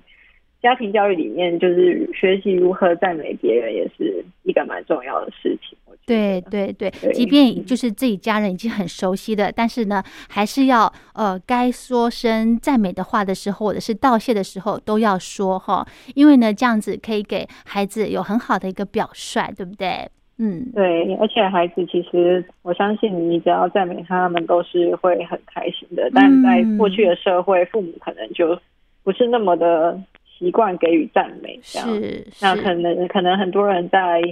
[0.63, 5.77] 家庭教育里面，就是学习如何赞美别人，也是一个蛮重要的事情。
[5.87, 20.09] 我觉对对对，对即便就是自己家人已经很熟悉的，但是呢，还是要呃，该说声赞美的话的时候，或者是道谢的时候，都要说哈，因为呢，这样子可以给孩子有很好的一个表率，对不对？
[20.43, 26.11] 嗯，对，而且孩子其实，我相信你只要赞美他们，都是会很开心的。
[26.15, 28.59] 但在过去的社会，父母可能就
[29.05, 30.01] 不是那么的
[30.41, 31.87] 习惯给予赞美，这样。
[31.87, 34.23] 是那可能可能很多人在，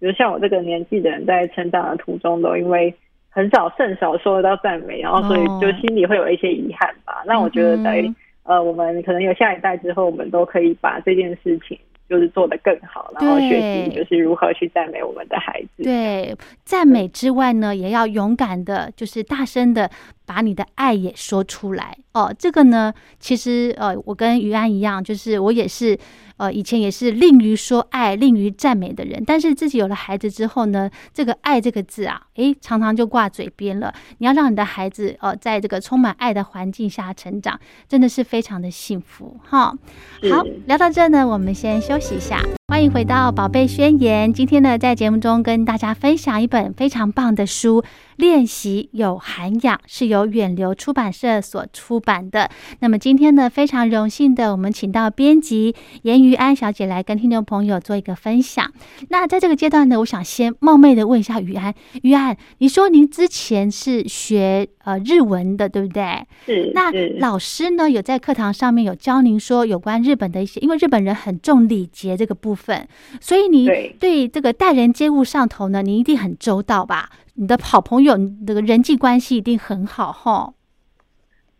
[0.00, 2.92] 比如像我这个年纪的人，在成长的途中，都因为
[3.30, 7.22] 很少甚少受得到赞美，然后所以就心里会有一些遗憾吧。
[7.24, 11.78] 那我觉得在、嗯呃，我们可能有下一代之后，我们都可以把这件事情
[12.10, 15.84] 就是做得更好，然后学习就是如何去赞美我们的孩子。
[15.84, 19.88] 对，赞美之外呢，也要勇敢的，就是大声的
[20.32, 22.34] 把你的爱也说出来哦。
[22.38, 22.90] 这个呢，
[23.20, 25.98] 其实呃，我跟于安一样，就是我也是
[26.38, 33.92] 呃，以前也是吝于说爱、吝于赞美的人，但是自己有了孩子之后呢，这个“爱”这个字啊，诶，常常就挂嘴边了。
[34.18, 39.76] 你要让你的孩子呃，在这个充满爱的环境下成长，真的是非常的幸福哈。
[40.30, 42.40] 好，聊到这呢，我们先休息一下。
[42.72, 44.30] 欢迎回到《宝贝宣言》。
[44.32, 47.82] 今天呢，在节目中跟大家分享一本非常棒的书，
[48.16, 52.48] 《练习有涵养》，是由远流出版社所出版的。
[52.80, 58.72] 那么今天呢，非常荣幸的，我们请到编辑严于安小姐来跟听众朋友做一个分享。
[59.10, 66.26] 那在这个阶段呢，我想先冒昧的问一下于安，于安，你说您之前是学呃日文的，对不对？
[66.46, 72.86] 是那是老师呢，有在课堂上面有教您说有关日本的一些，因为日本人很重礼节这个部分，
[73.20, 77.10] 所以你对对这个待人接物上头呢，你一定很周到吧？
[77.34, 80.52] 你的好朋友，你这个人际关系一定很好哈。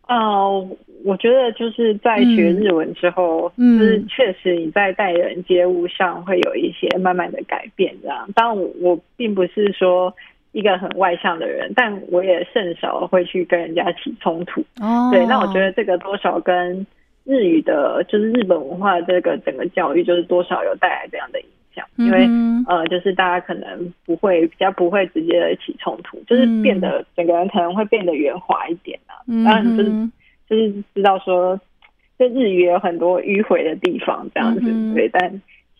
[0.07, 0.69] 哦，
[1.05, 7.95] 我觉得就是在学日文之后，嗯就是确实你在待人接物上会有一些慢慢的改变。
[8.01, 10.13] 这样，当然我我并不是说
[10.53, 14.61] 一个很外向的人，但我也甚少会去跟人家起冲突。
[14.79, 16.87] 哦，对，那我觉得这个多少跟
[17.25, 22.25] 日语的，就是日本文化的这个整个教育，就是多少有带来这样的影响，因为。
[22.29, 29.19] 嗯呃，就是大家可能不会比较不会直接的起冲突，就是变得、整个人可能会变得圆滑一点啊。
[29.27, 30.09] 嗯当然就是嗯
[30.49, 31.59] 就是知道说，
[32.17, 35.09] 这日语也有很多迂回的地方，这样子、嗯对。
[35.09, 35.29] 但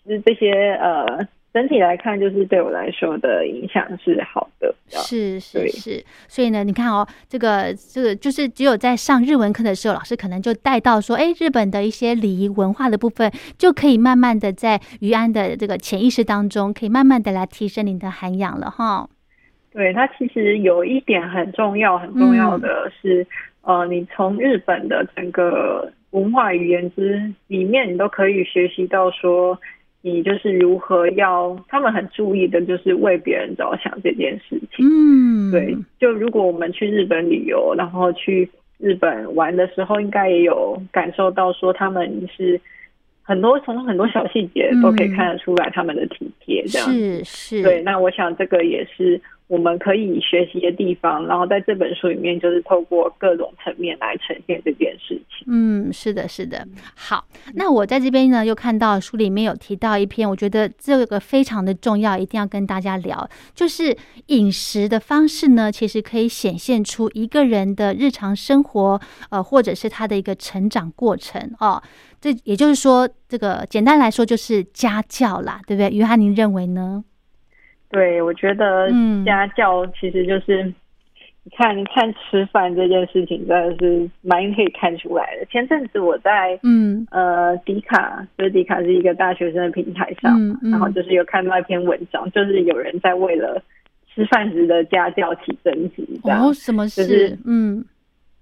[0.04, 4.74] 其实这些呃，整体来看，就是对我来说的影响是好的。
[4.90, 19.08] 是是是，所以呢，你看哦，这个这个就是只有在上日文课的时候，老师可能就带到说，哎，日本的一些礼仪文化的部分，就可以慢慢的在于安的这个潜意识当中，可以慢慢的来提升您的涵养了哈。
[19.72, 23.26] 对，它其实有一点很重要，很重要的是，
[23.62, 29.60] 呃，你从日本的整个文化语言之里面，你都可以学习到说，
[30.06, 34.86] 你就是如何要，他们很注意的就是为别人着想这件事情。
[34.86, 42.60] 嗯，对，就如果我们去日本旅游，然后去日本玩的时候，应该也有感受到说他们是
[43.22, 47.24] 很多从很多小细节都可以看得出来他们的体贴，这样子。
[47.24, 51.26] 是是，对，那我想这个也是我们可以学习的地方。
[51.28, 55.46] 然后在这本书里面，就是透过各种层面来呈现这件事情。
[55.48, 56.68] 嗯，是的，是的。
[56.96, 63.96] 好，那我在这边呢，又看到书里面有提到一篇，我觉得这个非常的重要，一定要跟大家聊，就是
[64.28, 71.82] 饮食的方式呢，其实可以显现出一个人的日常生活，呃，或者是他的一个成长过程哦。
[72.22, 75.90] 这也就是说，这个简单来说就是家教啦，对不对？
[75.90, 77.04] 于翰，您认为呢？
[77.94, 79.24] 对，我觉得嗯。
[79.24, 80.64] 家教其实就是，
[81.44, 85.46] 你看，你看吃饭这件事情真的是蛮可以看出来的。
[85.46, 87.06] 前阵子我在嗯。
[87.12, 90.72] 呃迪卡，就是迪卡是一个大学生的平台上，嗯嗯。
[90.72, 93.62] 然后就是有看到一篇文章，就是有人在为了
[94.14, 96.50] 吃饭时的家教起争执，然后。
[96.50, 97.06] 哦，什么事？
[97.06, 97.86] 就是嗯。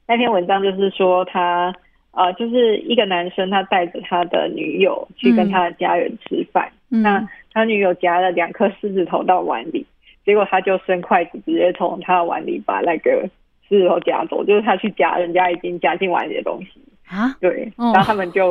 [0.07, 1.73] 那篇文章就是说他
[2.11, 9.85] 呃，就是一个男生他带着他的女友去跟他的家人吃饭，嗯，那他女友夹了两颗狮子头到碗里，
[10.25, 13.29] 结果他就伸筷子直接从他的碗里把那个
[13.67, 17.91] 狮子头夹走，就是他去夹人家已经夹进碗里的东西，啊，对，哦。
[17.93, 18.49] 然后他们就，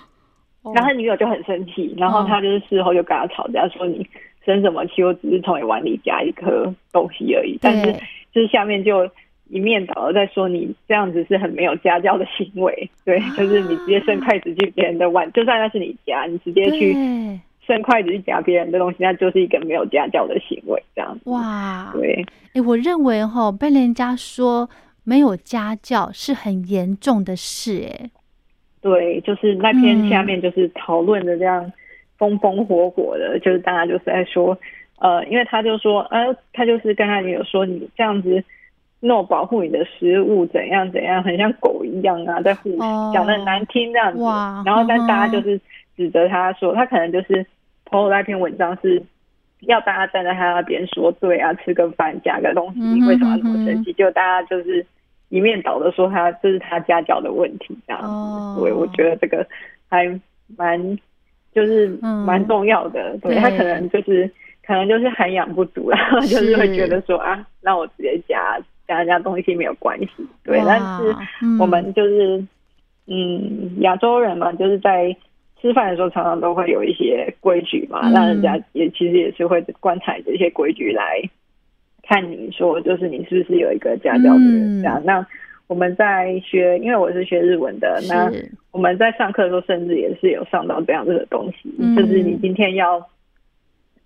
[0.62, 0.72] 哦。
[0.74, 4.06] 然后他女友就很生气，然后他就是事后就跟他吵架说你
[4.44, 7.92] 生什么气，我只是从你碗里夹一颗东西而已，但是
[8.32, 9.08] 就是下面就。
[9.50, 21.30] 一面倒的在说你这样子是很没有家教的行为，对，就是你直接伸筷子去别人的碗，就算那是你夹，你直接去对伸筷子去夹别人的东西，那就是一个没有家教的行为，这样子。
[21.30, 24.68] 哇，对，哎，我认为哈，被人家说
[25.04, 28.10] 没有家教是很严重的事，哎，
[28.80, 31.72] 对，就是那篇嗯下面就是讨论的这样
[32.16, 34.58] 风风火火的，就是大家就是在说，
[34.98, 38.42] 呃，因为他就说，呃，他就是跟他女友说，你这样子。
[39.00, 44.20] 那保护你的食物怎样怎样，很像狗一样啊，在护哦讲的很难听这样子。
[44.20, 45.56] 哇然后，但嗯大家就是
[45.96, 47.46] 指责他说，他可能就是
[47.90, 49.02] PO 那篇文章是
[49.60, 53.92] 要大家站在他那边说，对啊，吃个饭夹个东西，你为什么要那么生气？
[53.94, 54.84] 就大家就是
[55.30, 58.08] 一面倒的说他这是他家教的问题这样子。
[58.08, 59.46] 哦对，我觉得这个
[59.88, 60.06] 还
[60.56, 60.98] 蛮
[61.52, 63.18] 就是嗯蛮重要的。
[63.22, 64.30] 对对他可能就是
[64.64, 70.08] 可能就是涵养不足，然 后就是会觉得说啊，那我直接加加人家东西没有关系。
[70.44, 72.44] 对，但是嗯我们就是
[73.06, 75.16] 嗯亚洲人嘛，就是在。
[75.60, 78.12] 吃饭的时候常常都会有一些规矩嘛，嗯。
[78.12, 81.20] 让人家也其实也是会观察这些规矩来
[82.02, 84.82] 看你说，就是你是不是有一个家教的人嗯。
[84.82, 85.02] 这样。
[85.04, 85.26] 那
[85.66, 88.32] 我们在学，因为我是学日文的，那
[88.70, 91.96] 我们在上课的时候，甚至也是有上到这样子的东西，嗯。
[91.96, 93.04] 就是你今天要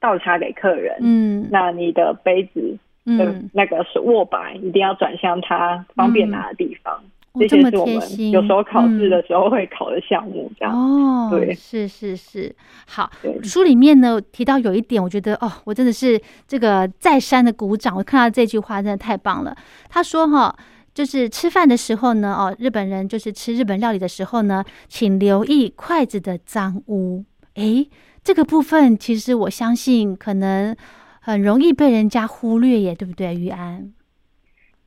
[0.00, 1.46] 倒茶给客人，嗯。
[1.50, 7.02] 那你的杯子的嗯，那个是握把一定要转向他方便拿的地方。
[7.32, 10.74] 哦这么这些是我们贴心，有时候考试嗯的时候会考的项目，这样。
[10.74, 12.54] 哦，对是是是，
[12.86, 13.10] 好。
[13.22, 17.96] 对书里面呢提到有一点，我觉得哦，我真的是这个再三的鼓掌。
[17.96, 19.56] 我看到这句话真的太棒了。
[19.88, 20.54] 他说哈、
[20.92, 27.24] 就是吃饭的时候呢，哦，日本人就是吃日本料理的时候呢，请留意筷子的脏污。
[27.54, 27.88] 诶，
[28.22, 30.76] 这个部分其实我相信可能
[31.20, 33.90] 很容易被人家忽略耶，对不对，于安？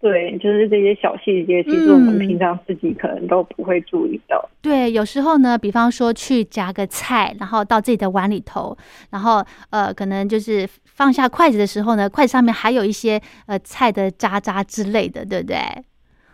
[0.05, 4.47] 对，就是这些小细节，其实我们嗯平常自己可能都不会注意到。
[4.61, 8.77] 对，有时候呢，比方说去夹个菜，然后到自己的碗里头，
[9.09, 15.57] 然后呃，可能就是放下筷子的时候呢，筷子上面还有一些呃菜的渣渣之类的，对不对？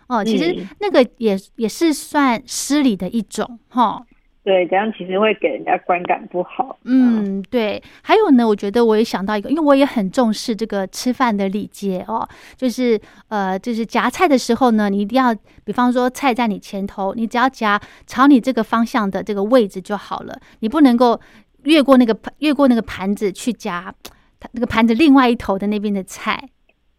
[0.10, 4.04] 哦，其实嗯那个也也是算失礼的一种，哈。
[4.44, 6.76] 对，这样其实会给人家观感不好。
[6.86, 7.82] 嗯，对。
[8.02, 15.32] 还有呢，我觉得我也想到一个，因为我也很重视这个吃饭的礼节哦，就是呃，就是夹菜的时候呢，你一定要，
[15.64, 21.20] 比方说菜在你前头，你只要夹朝你这个方向的这个位置就好了，你不能够
[21.66, 23.94] 越过那个盘，越过那个盘子去夹
[24.39, 26.50] 它那个盘子另外一头的那边的菜。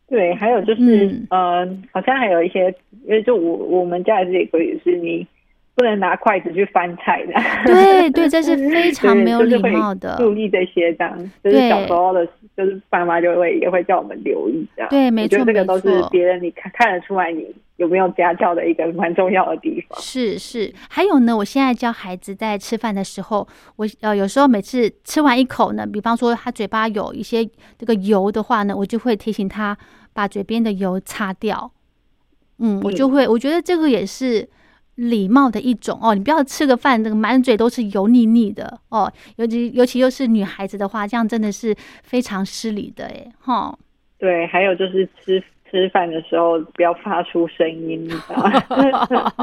[0.06, 2.72] 对，还有就是，嗯呃，好像还有一些，
[3.04, 5.26] 因为就我我们家的这个规矩是你
[5.74, 7.32] 不能拿筷子去翻菜的。
[7.64, 10.16] 对对， 这是非常没有礼就是会貌的。
[10.18, 14.90] 注意这些这样，就是对小时候的，就是爸妈就会也会叫我们留意这样。
[14.90, 19.98] 对没我觉得错没这个都是别人你看看得出来你有没有家教的一个蛮重要的地方。
[20.00, 27.48] 是是，还有呢，我现在教孩子在吃饭的时候，我呃有时候每次吃完一口呢，比方说他嘴巴有一些
[27.78, 29.76] 这个油的话呢，我就会提醒他
[30.12, 31.72] 把嘴边的油擦掉。
[32.58, 34.48] 嗯，我就会，我觉得这个也是
[34.96, 36.14] 礼貌的一种哦。
[36.14, 43.32] 你不要吃个饭，这个满嘴都是油腻腻的哦，尤其尤其又是女孩子的话，这样真的是非常失礼的诶。
[43.40, 43.76] 哈。
[44.18, 48.52] 对，还有就是吃吃饭的时候不要发出声音，你知道吗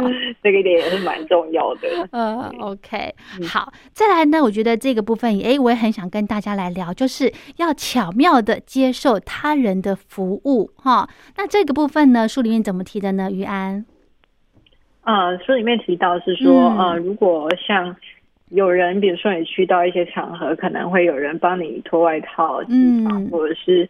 [0.41, 2.07] 这个一点也是蛮重要的。
[2.11, 11.09] 呃，OK，嗯好，再来呢，我觉得这个部分，诶，我也很想跟大家来聊，就是要巧妙的接受他人的服务哈。
[11.35, 13.29] 那这个部分呢，书里面怎么提的呢？
[13.29, 13.83] 于安，
[15.09, 16.77] 啊，书里面提到是说，嗯。
[16.77, 17.95] 呃，如果像
[18.49, 23.27] 有人，比如说你去到一些场合，可能会有人帮你脱外套、嗯。
[23.31, 23.89] 或者是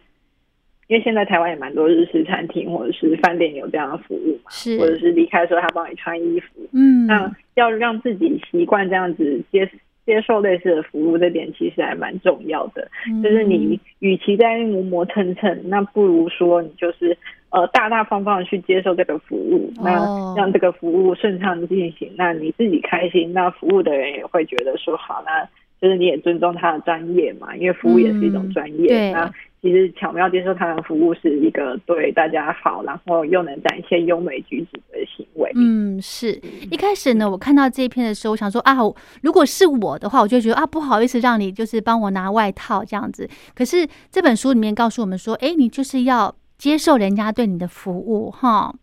[0.88, 4.50] 因为现在台湾也蛮多日式餐厅或者是饭店有这样的服务嘛，
[4.80, 9.70] 或者是，是离开的时候他帮你穿衣服，嗯，那要让自己习惯这样子接
[10.06, 12.90] 接受类似的服务，这点其实还蛮重要的。
[13.22, 17.18] 就是你与其在那磨磨蹭蹭，那不如说你就是
[17.50, 25.48] 呃大大方方的去接受这个服务，哦那让这个服务顺畅进行，那你自己开心，那服务的人也会觉得说好，那
[25.82, 29.12] 就是你也尊重他的专业嘛，因为服务也是一种专业。
[29.12, 29.32] 那
[29.62, 35.52] 其实巧妙接受他的服务是一个对大家好，然后又能展现优美举止的行为。
[35.56, 36.32] 嗯，是
[36.72, 38.78] 一开始呢，我看到这一篇的时候，我想说啊，
[39.22, 43.30] 如果是我的话，我就觉得啊，不好意思让你就是帮我拿外套这样子。
[43.54, 48.76] 可是这本书里面告诉我们说，哎，你就是要接受人家对你的服务哈。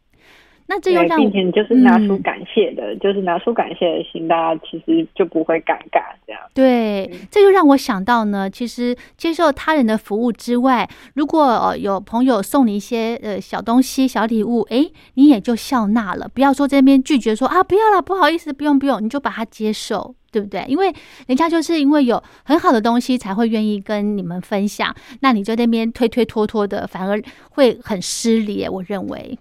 [0.69, 6.43] 那这又对，让我并且你就是拿出嗯感谢的，就是拿出感谢的心，大家其实就不会尴尬这样。
[6.53, 20.63] 对，这就让我想到呢，其实接受他人的服务之外，如果、呃、有朋友送你一些呃小东西、小礼物，诶，你也就笑纳了，不要说这边拒绝说啊不要了，不好意思，不用不用，你就把它接受，对不对？
[20.69, 20.93] 因为
[21.27, 27.19] 人家就是因为有很好的东西才会愿意跟你们分享，那你就那边推推拖拖的，反而
[27.49, 29.39] 会很失礼，我认为。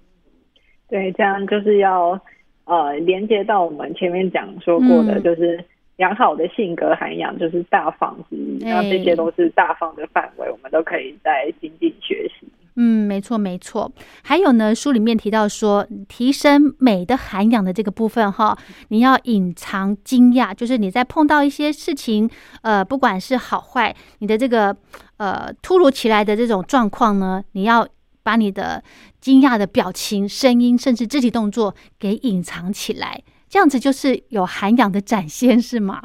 [0.88, 2.18] 对，这样就是要
[2.64, 5.62] 呃连接到我们前面讲说过的，嗯就是
[5.98, 12.48] 良好的性格涵养就是大方之一，那这些都是大方的范围，我们都可以在精进学习。
[12.78, 13.90] 嗯，没错没错。
[14.22, 18.58] 还有呢，书里面提到说，提升美的涵养的这个部分哈，
[18.90, 22.30] 你要隐藏惊讶，就是你在碰到一些事情，
[22.64, 24.76] 呃，不管是好坏，你的这个
[25.16, 27.88] 呃突如其来的这种状况呢，你要
[28.24, 28.84] 把你的
[29.22, 36.02] 惊讶的表情、声音，甚至肢体动作给隐藏起来，这样子就是有涵养的展现，是吗？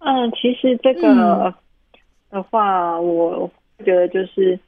[0.00, 1.54] 嗯，其实这个
[2.28, 3.48] 的话，我
[3.84, 4.58] 觉得就是。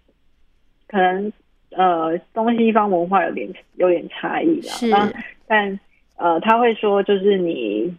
[0.94, 1.32] 可能
[1.76, 4.72] 呃，东西方文化有点有点差异啦。
[4.74, 4.88] 是，
[5.48, 5.80] 但
[6.16, 7.92] 呃，他会说，就是你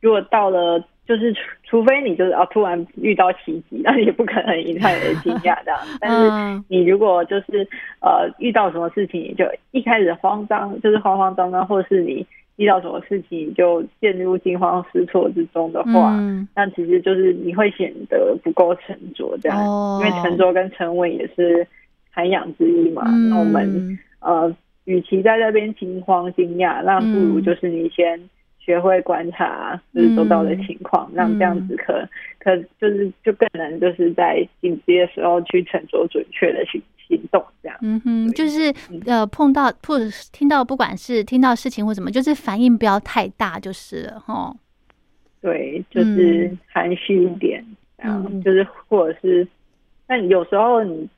[0.00, 0.78] 如果到了，
[1.08, 5.80] 就是除除非你就是啊，突然遇到奇迹， 那也不可能引发你的惊讶这样。
[5.98, 7.66] 但是你如果就是
[8.00, 12.24] 呃遇到什么事情，就一开始慌张，就是慌慌张张，或是你
[12.54, 16.16] 遇到什么事情就陷入惊慌失措之中的话，
[16.54, 19.58] 那其实就是你会显得不够沉着这样，
[19.98, 21.66] 因为沉着跟沉稳也是。
[22.10, 24.54] 涵养之一嘛，那我们呃，
[24.84, 28.20] 与其在那边惊慌惊讶，那不如就是你先
[28.58, 32.06] 学会观察，就是周到的情况，让这样子可
[32.38, 37.78] 可就是就更能就是在紧急的时候去沉着准确的去行动，这样。
[37.82, 38.74] 嗯哼，就是
[39.06, 44.54] 呃碰到或者是听到，不管是听到事情或什么，就是反应不要太大，就是了哈。
[45.40, 47.64] 对，就是含蓄一点，
[47.96, 49.46] 然后就是或者是，
[50.08, 51.08] 那有时候你。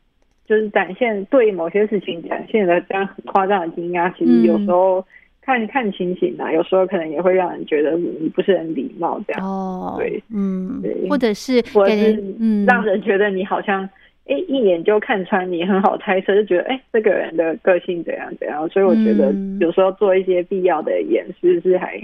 [0.52, 5.02] 就是展现对某些事情展现的这样很夸张的惊讶，其实有时候
[5.40, 9.42] 看看情形啊，有时候可能也会让人觉得你不是很礼貌这样。
[9.42, 13.88] 哦，对，嗯，对，或者是或者是嗯，让人觉得你好像
[14.26, 18.68] 哎一眼就看穿你，很好猜测，就觉得哎这个人的个性怎样怎样。
[18.68, 21.98] 所以我觉得有时候做一些必要的掩饰是还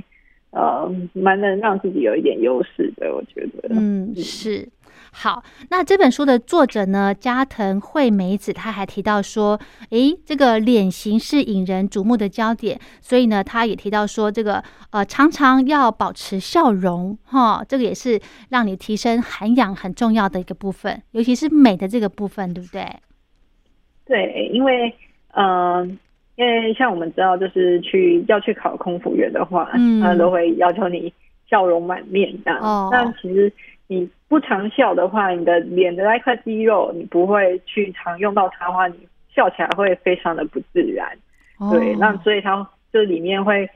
[0.53, 3.15] 呃蛮能让自己有一点优势的。
[3.15, 4.67] 我觉得，嗯，是。
[5.11, 9.59] 好，那这本书的作者呢，加藤惠美子，她还提到说，
[9.91, 22.87] 诶，这个脸型是引人瞩目的焦点，所以呢，她也提到说，这个呃，常常要保持笑容，哈，这个也是让你提升涵养很重要的一个部分，尤其是美的这个部分，对不对？
[24.05, 24.95] 对，因为
[25.33, 25.85] 呃，
[26.37, 31.13] 因为像我们知道，就是去要去考空服员的话，嗯，他都会要求你
[31.49, 33.53] 笑容满面这样，哦，但其实。
[33.91, 38.95] 你不常笑的话，你的脸的那块肌肉，你不会去常用到它的话，你
[39.35, 41.09] 笑起来会非常的不自然。
[41.73, 43.69] 对，那所以它这里面会，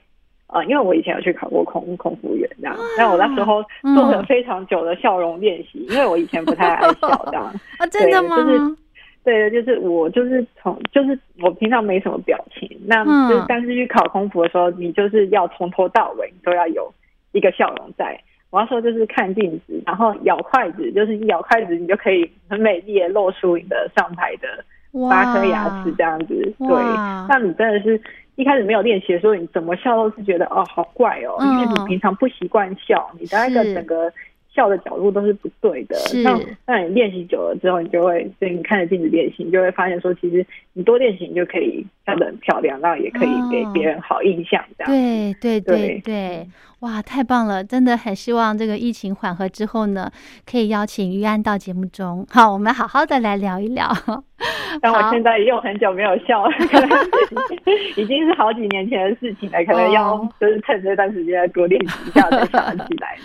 [0.48, 7.44] 呃，因为我以前有去考过空空服员这样，但我那时候做了非常久的笑容练习，因为我以前不太爱笑这样。
[7.78, 8.36] 啊，真的吗？
[8.36, 8.76] 就是，
[9.24, 16.92] 对的，就是我就是从就是我平常没什么表情，那就是但是去考空服的时候，你就是要从头到尾都要有
[17.32, 18.20] 一个笑容在。
[18.53, 24.64] 我要说就是看镜子，然后咬筷子，就是你咬筷子，你就可以很美丽的露出你的上排的
[25.11, 26.34] 八颗牙齿这样子。
[26.59, 26.68] 对，
[27.28, 28.00] 那你真的是
[28.36, 34.12] 一开始没有练习的时候，你怎么笑都是觉得哦好怪哦，因为你平常不习惯笑，你的那个整个。
[34.55, 35.96] 笑的角度都是不对的。
[36.22, 40.44] 那那你练习久了之后，你就会，所以你看着镜子练习，你就会发现说，其实
[40.74, 44.62] 你多练习，你就可以笑得很漂亮，然后也可以给别人好印象。
[44.78, 44.90] 这样。
[44.90, 46.48] 对对对对，
[46.80, 47.62] 哇，太棒了！
[47.62, 50.10] 真的很希望这个疫情缓和之后呢，
[50.50, 53.90] 可以邀请于安到节目中，好，我们好好的来聊一聊。
[54.80, 56.98] 但我现在又很久没有笑，可能
[57.94, 63.16] 已经是好几年前的事情了，可能要就是趁这段时间多练习一下再想起来。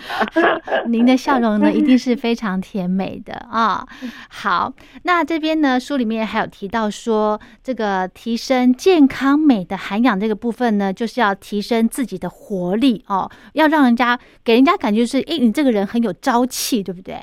[0.86, 3.84] 您的笑容呢，一定是非常甜美的啊。
[4.30, 4.72] 好，
[5.02, 17.16] 那这边呢，书里面还有提到说，这个提升健康美的涵养这个部分呢，就是要提升自己的活力哦，要让人家给人家感觉是，哎，你这个人很有朝气，对不对？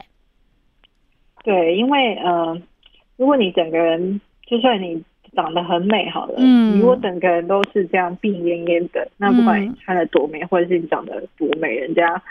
[1.43, 2.61] 对，因为呃。
[3.18, 5.01] 如果你整个人就算你
[5.34, 12.22] 长得很美好了，嗯，如果整个人都是这样病恹恹的，那不管你穿的多美，或者是你长得多美，人家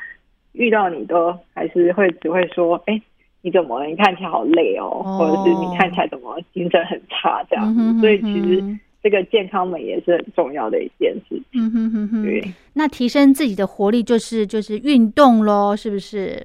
[0.53, 3.01] 遇到你都还是会只会说：“哎，
[3.45, 3.84] 你怎么？
[3.84, 8.64] 你看起来好累哦，或者是你看起来怎么精神很差？”这样，所以其实
[9.03, 11.61] 这个健康美也是很重要的一件事情。
[11.61, 12.42] 嗯哼哼哼，对。
[12.72, 16.45] 那提升自己的活力就是就是运动喽，是不是？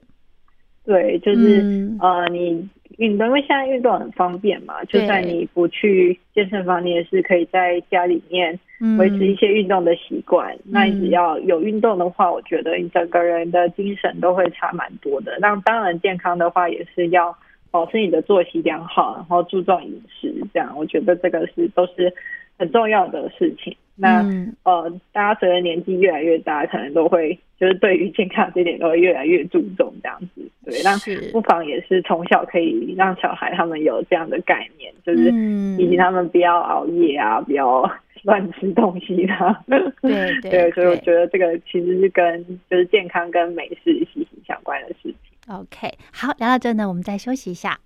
[0.86, 2.68] 对，就是呃你。
[3.00, 8.60] 运动，因为现在运动很方便嘛，就算你不去健身房，你也是可以在家里面
[8.98, 10.54] 维持一些运动的习惯。
[10.66, 15.38] 那你只要有运动的话，我觉得你整个人的精神都会差蛮多的。
[15.40, 17.34] 那当然，健康的话也是要
[17.72, 22.14] 保持你的作息良好，然后注重饮食，这样我觉得这个是都是
[22.58, 23.74] 很重要的事情。
[23.96, 24.22] 那
[24.64, 30.50] 呃，大家随着年纪越来越大，可能都会就是对于健康这点都会越来越注重这样子。
[30.64, 37.82] 对，那是不妨也是从小可以让小孩他们有这样的概念，就是嗯以及他们不要熬夜啊，不要
[38.24, 39.62] 乱吃东西啊。
[40.02, 45.14] 对对对，所以我觉得这个其实是跟就是健康跟美是息息相关的事情。
[45.48, 47.80] OK，好，聊到这呢，我们再休息一下。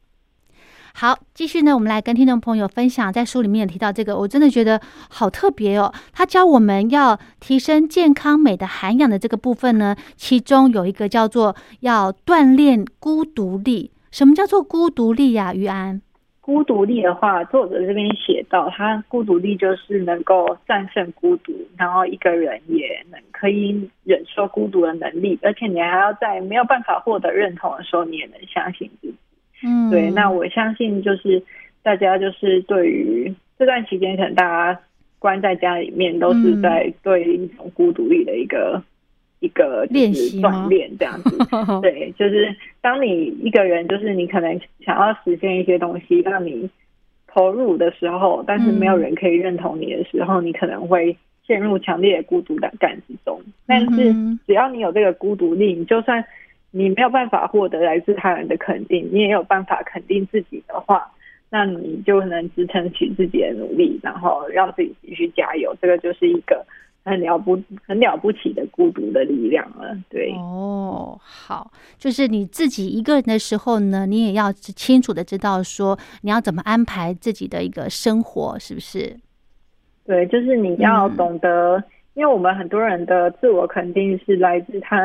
[0.95, 4.79] 好，继续呢，我们来跟听众朋友分享，在书里面有提到这个，我真的觉得
[5.09, 5.91] 好特别哦。
[6.13, 13.91] 他教我们要提升健康美的涵养的这个部分呢，其中有一个叫做要锻炼孤独力。
[14.11, 15.99] 什么叫做孤独力呀、于安？
[16.39, 29.15] 孤独力的话，作者这边写到，他孤独力就是能够战胜孤独，然后一个人也能可以忍受孤独的能力，而且你还要在没有办法获得认同的时候，你也能相信自己。
[29.63, 31.41] 嗯，对，那我相信就是
[31.81, 34.79] 大家就是对于这段期间，可能大家
[35.19, 38.81] 关在家里面，都是在对一种孤独力的一个、
[39.39, 41.37] 一个练习锻炼这样子。
[41.81, 46.69] 对，就是当你一个人，就是你可能想要实现一些东西，让你
[47.27, 51.15] 投入的时候，但是没有人可以认同你的时候，你可能会
[51.47, 53.41] 陷入强烈的孤独感感之中。
[53.65, 56.23] 但是嗯只要你有这个孤独力，你就算
[56.75, 61.07] 你没有办法获得来自他人的肯定，你也有办法肯定自己的话，
[61.51, 65.75] 那你就能支撑起自己的努力，然后让自己继续加油。
[65.79, 66.65] 这个就是一个
[67.05, 69.95] 很了不很了不起的孤独的力量了。
[70.09, 70.33] 对。
[70.35, 79.15] 哦，好，就是你自己一个人的时候呢，你也要清楚的知道说你要怎么安排自己的一个生活，是不是？
[80.05, 81.83] 对，就是你要嗯懂得，
[82.15, 84.99] 因为我们很多人的自我肯定是来自他、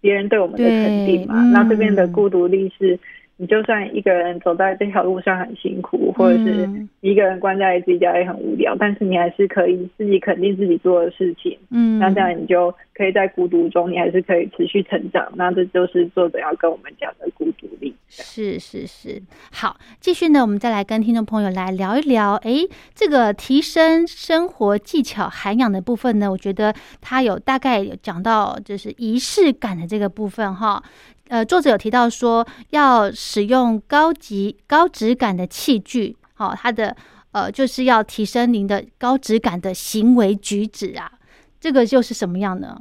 [0.00, 1.42] 别人对我们的肯定嘛。
[1.42, 2.98] 对那这边的嗯孤独力是，
[3.36, 11.58] 你就算一个人走在这条路上很辛苦，或者是嗯一个人关在自己家也很无聊，但是你还是可以自己肯定自己做的事情。
[11.70, 15.28] 嗯，那这样你就可以在孤独中，你还是可以持续成长。
[15.34, 17.92] 那这就是作者要跟我们讲的孤独力。
[18.08, 19.20] 是是是，
[19.50, 30.80] 好，继续呢，我们再来跟听众朋友来聊一聊，诶，这个提升生活技巧涵养的部分呢，我觉得他有大概有讲到就是仪式感的这个部分哈。
[31.28, 36.94] 呃，作者有提到说要使用高级高质感的器具，好、它的
[37.32, 41.10] 呃就是要提升您的高质感的行为举止啊，
[41.58, 42.78] 这个就是什么样呢？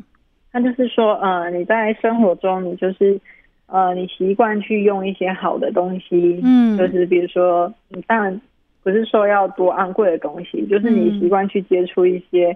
[0.51, 3.19] 那就是说，呃，你在生活中，你就是，
[3.65, 8.39] 呃，你习惯去用一些好的东西，嗯就是比如说，你当然
[8.83, 12.55] 不是说要多昂贵的东西，就是你嗯习惯去接触一些，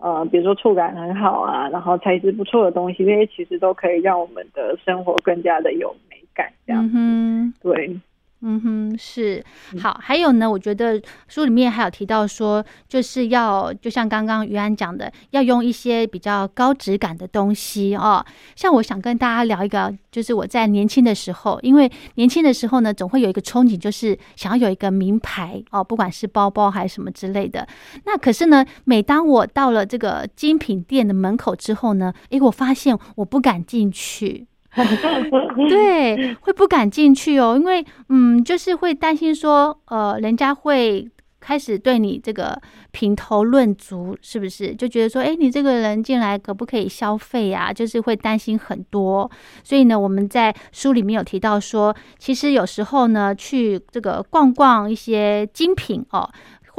[0.00, 7.52] 呃，比如说触感很好啊，然后材质不错的东西，这些其实都可以让我们的生活更加的有美感，这样，嗯。
[7.62, 8.00] 对。
[8.42, 9.44] 嗯哼，是
[9.80, 9.98] 好。
[10.02, 18.24] 还有呢，我觉得书里面还有提到说，就是要就像刚刚于安讲的，要用一些比较高质感的东西哦。
[18.56, 27.68] 像我想跟大家聊一个，就是我在年轻的时候，因为年轻的时候呢，总会有一个憧憬，就是想要有一个名牌哦，不管是包包还是什么之类的。
[28.04, 34.46] 那可是呢，每当我到了这个精品店的门口之后呢，诶，我发现我不敢进去。
[35.68, 41.08] 对，会不敢进去哦，因为嗯，就是会担心说，呃，人家会
[41.40, 42.60] 开始对你这个
[42.90, 44.74] 评头论足，是不是？
[44.74, 47.72] 就觉得说，哎，你这个人进来可不可以消费啊？
[47.72, 49.28] 就是会担心很多。
[49.64, 56.30] 所以呢，我们在书里面有提到说，其实有时候呢，去这个逛逛一些精品哦。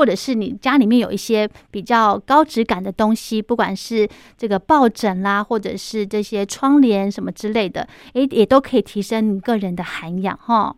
[0.01, 10.75] 或者是你家里面有一些比较高质感的东西，不管是这个抱枕啦，或者是这些窗帘什么之类的，诶，也都可以提升你个人的涵养哈。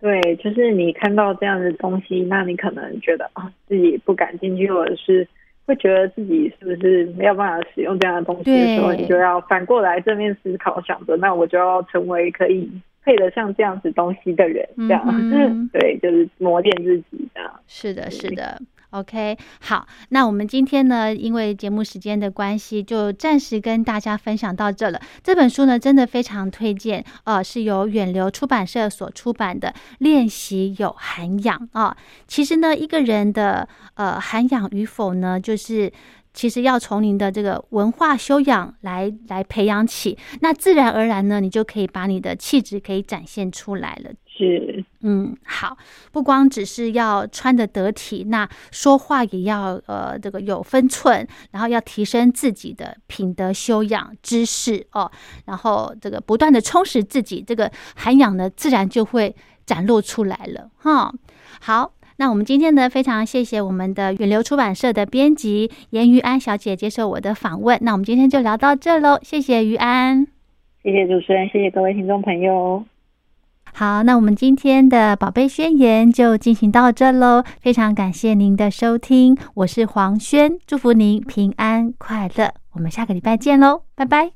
[0.00, 5.28] 对，就是你看到这样的东西，那你可能觉得啊、自己不敢进去，或者是
[5.64, 12.68] 会觉得自己是不是没有办法使用这样的东西的时候，你就要反过来正面思考，想着那我就要成为可以
[13.06, 17.60] 配得上这样子东西的人，这样，嗯 对，就是磨练自己这样。
[17.68, 18.60] 是的，是的。
[18.90, 25.00] OK，好，那我们今天呢，因为节目时间的关系，就暂时跟大家分享到这了。
[25.22, 31.96] 这本书呢，真的非常推荐，呃，是由远流出版社所出版的《练习有涵养》啊。
[32.26, 35.92] 其实呢，一个人的呃涵养与否呢，就是。
[36.36, 44.10] 其实要从您的这个文化修养来来培养起，那自然而然呢，你就可以把你的气质可以展现出来了。
[44.28, 45.78] 是，嗯，好，
[46.12, 55.10] 不光只是要穿的得体，那说话也要呃这个有分寸，然后要提升自己的品德修养、知识哦，
[55.46, 59.34] 然后这个不断的充实自己，这个涵养呢，自然就会
[59.64, 61.10] 展露出来了哈。
[61.60, 61.95] 好。
[62.18, 67.78] 那我们今天呢，非常谢谢我们的远流出版社的编辑严于安小姐接受我的访问。
[67.82, 70.26] 那我们今天就聊到这喽，谢谢于安，
[70.82, 72.84] 谢谢主持人，谢谢各位听众朋友。
[73.74, 84.35] 好，那我们今天的宝贝宣言就进行到这喽，非常感谢您的收听，我是黄轩，祝福您平安快乐，我们下个礼拜见喽，拜拜。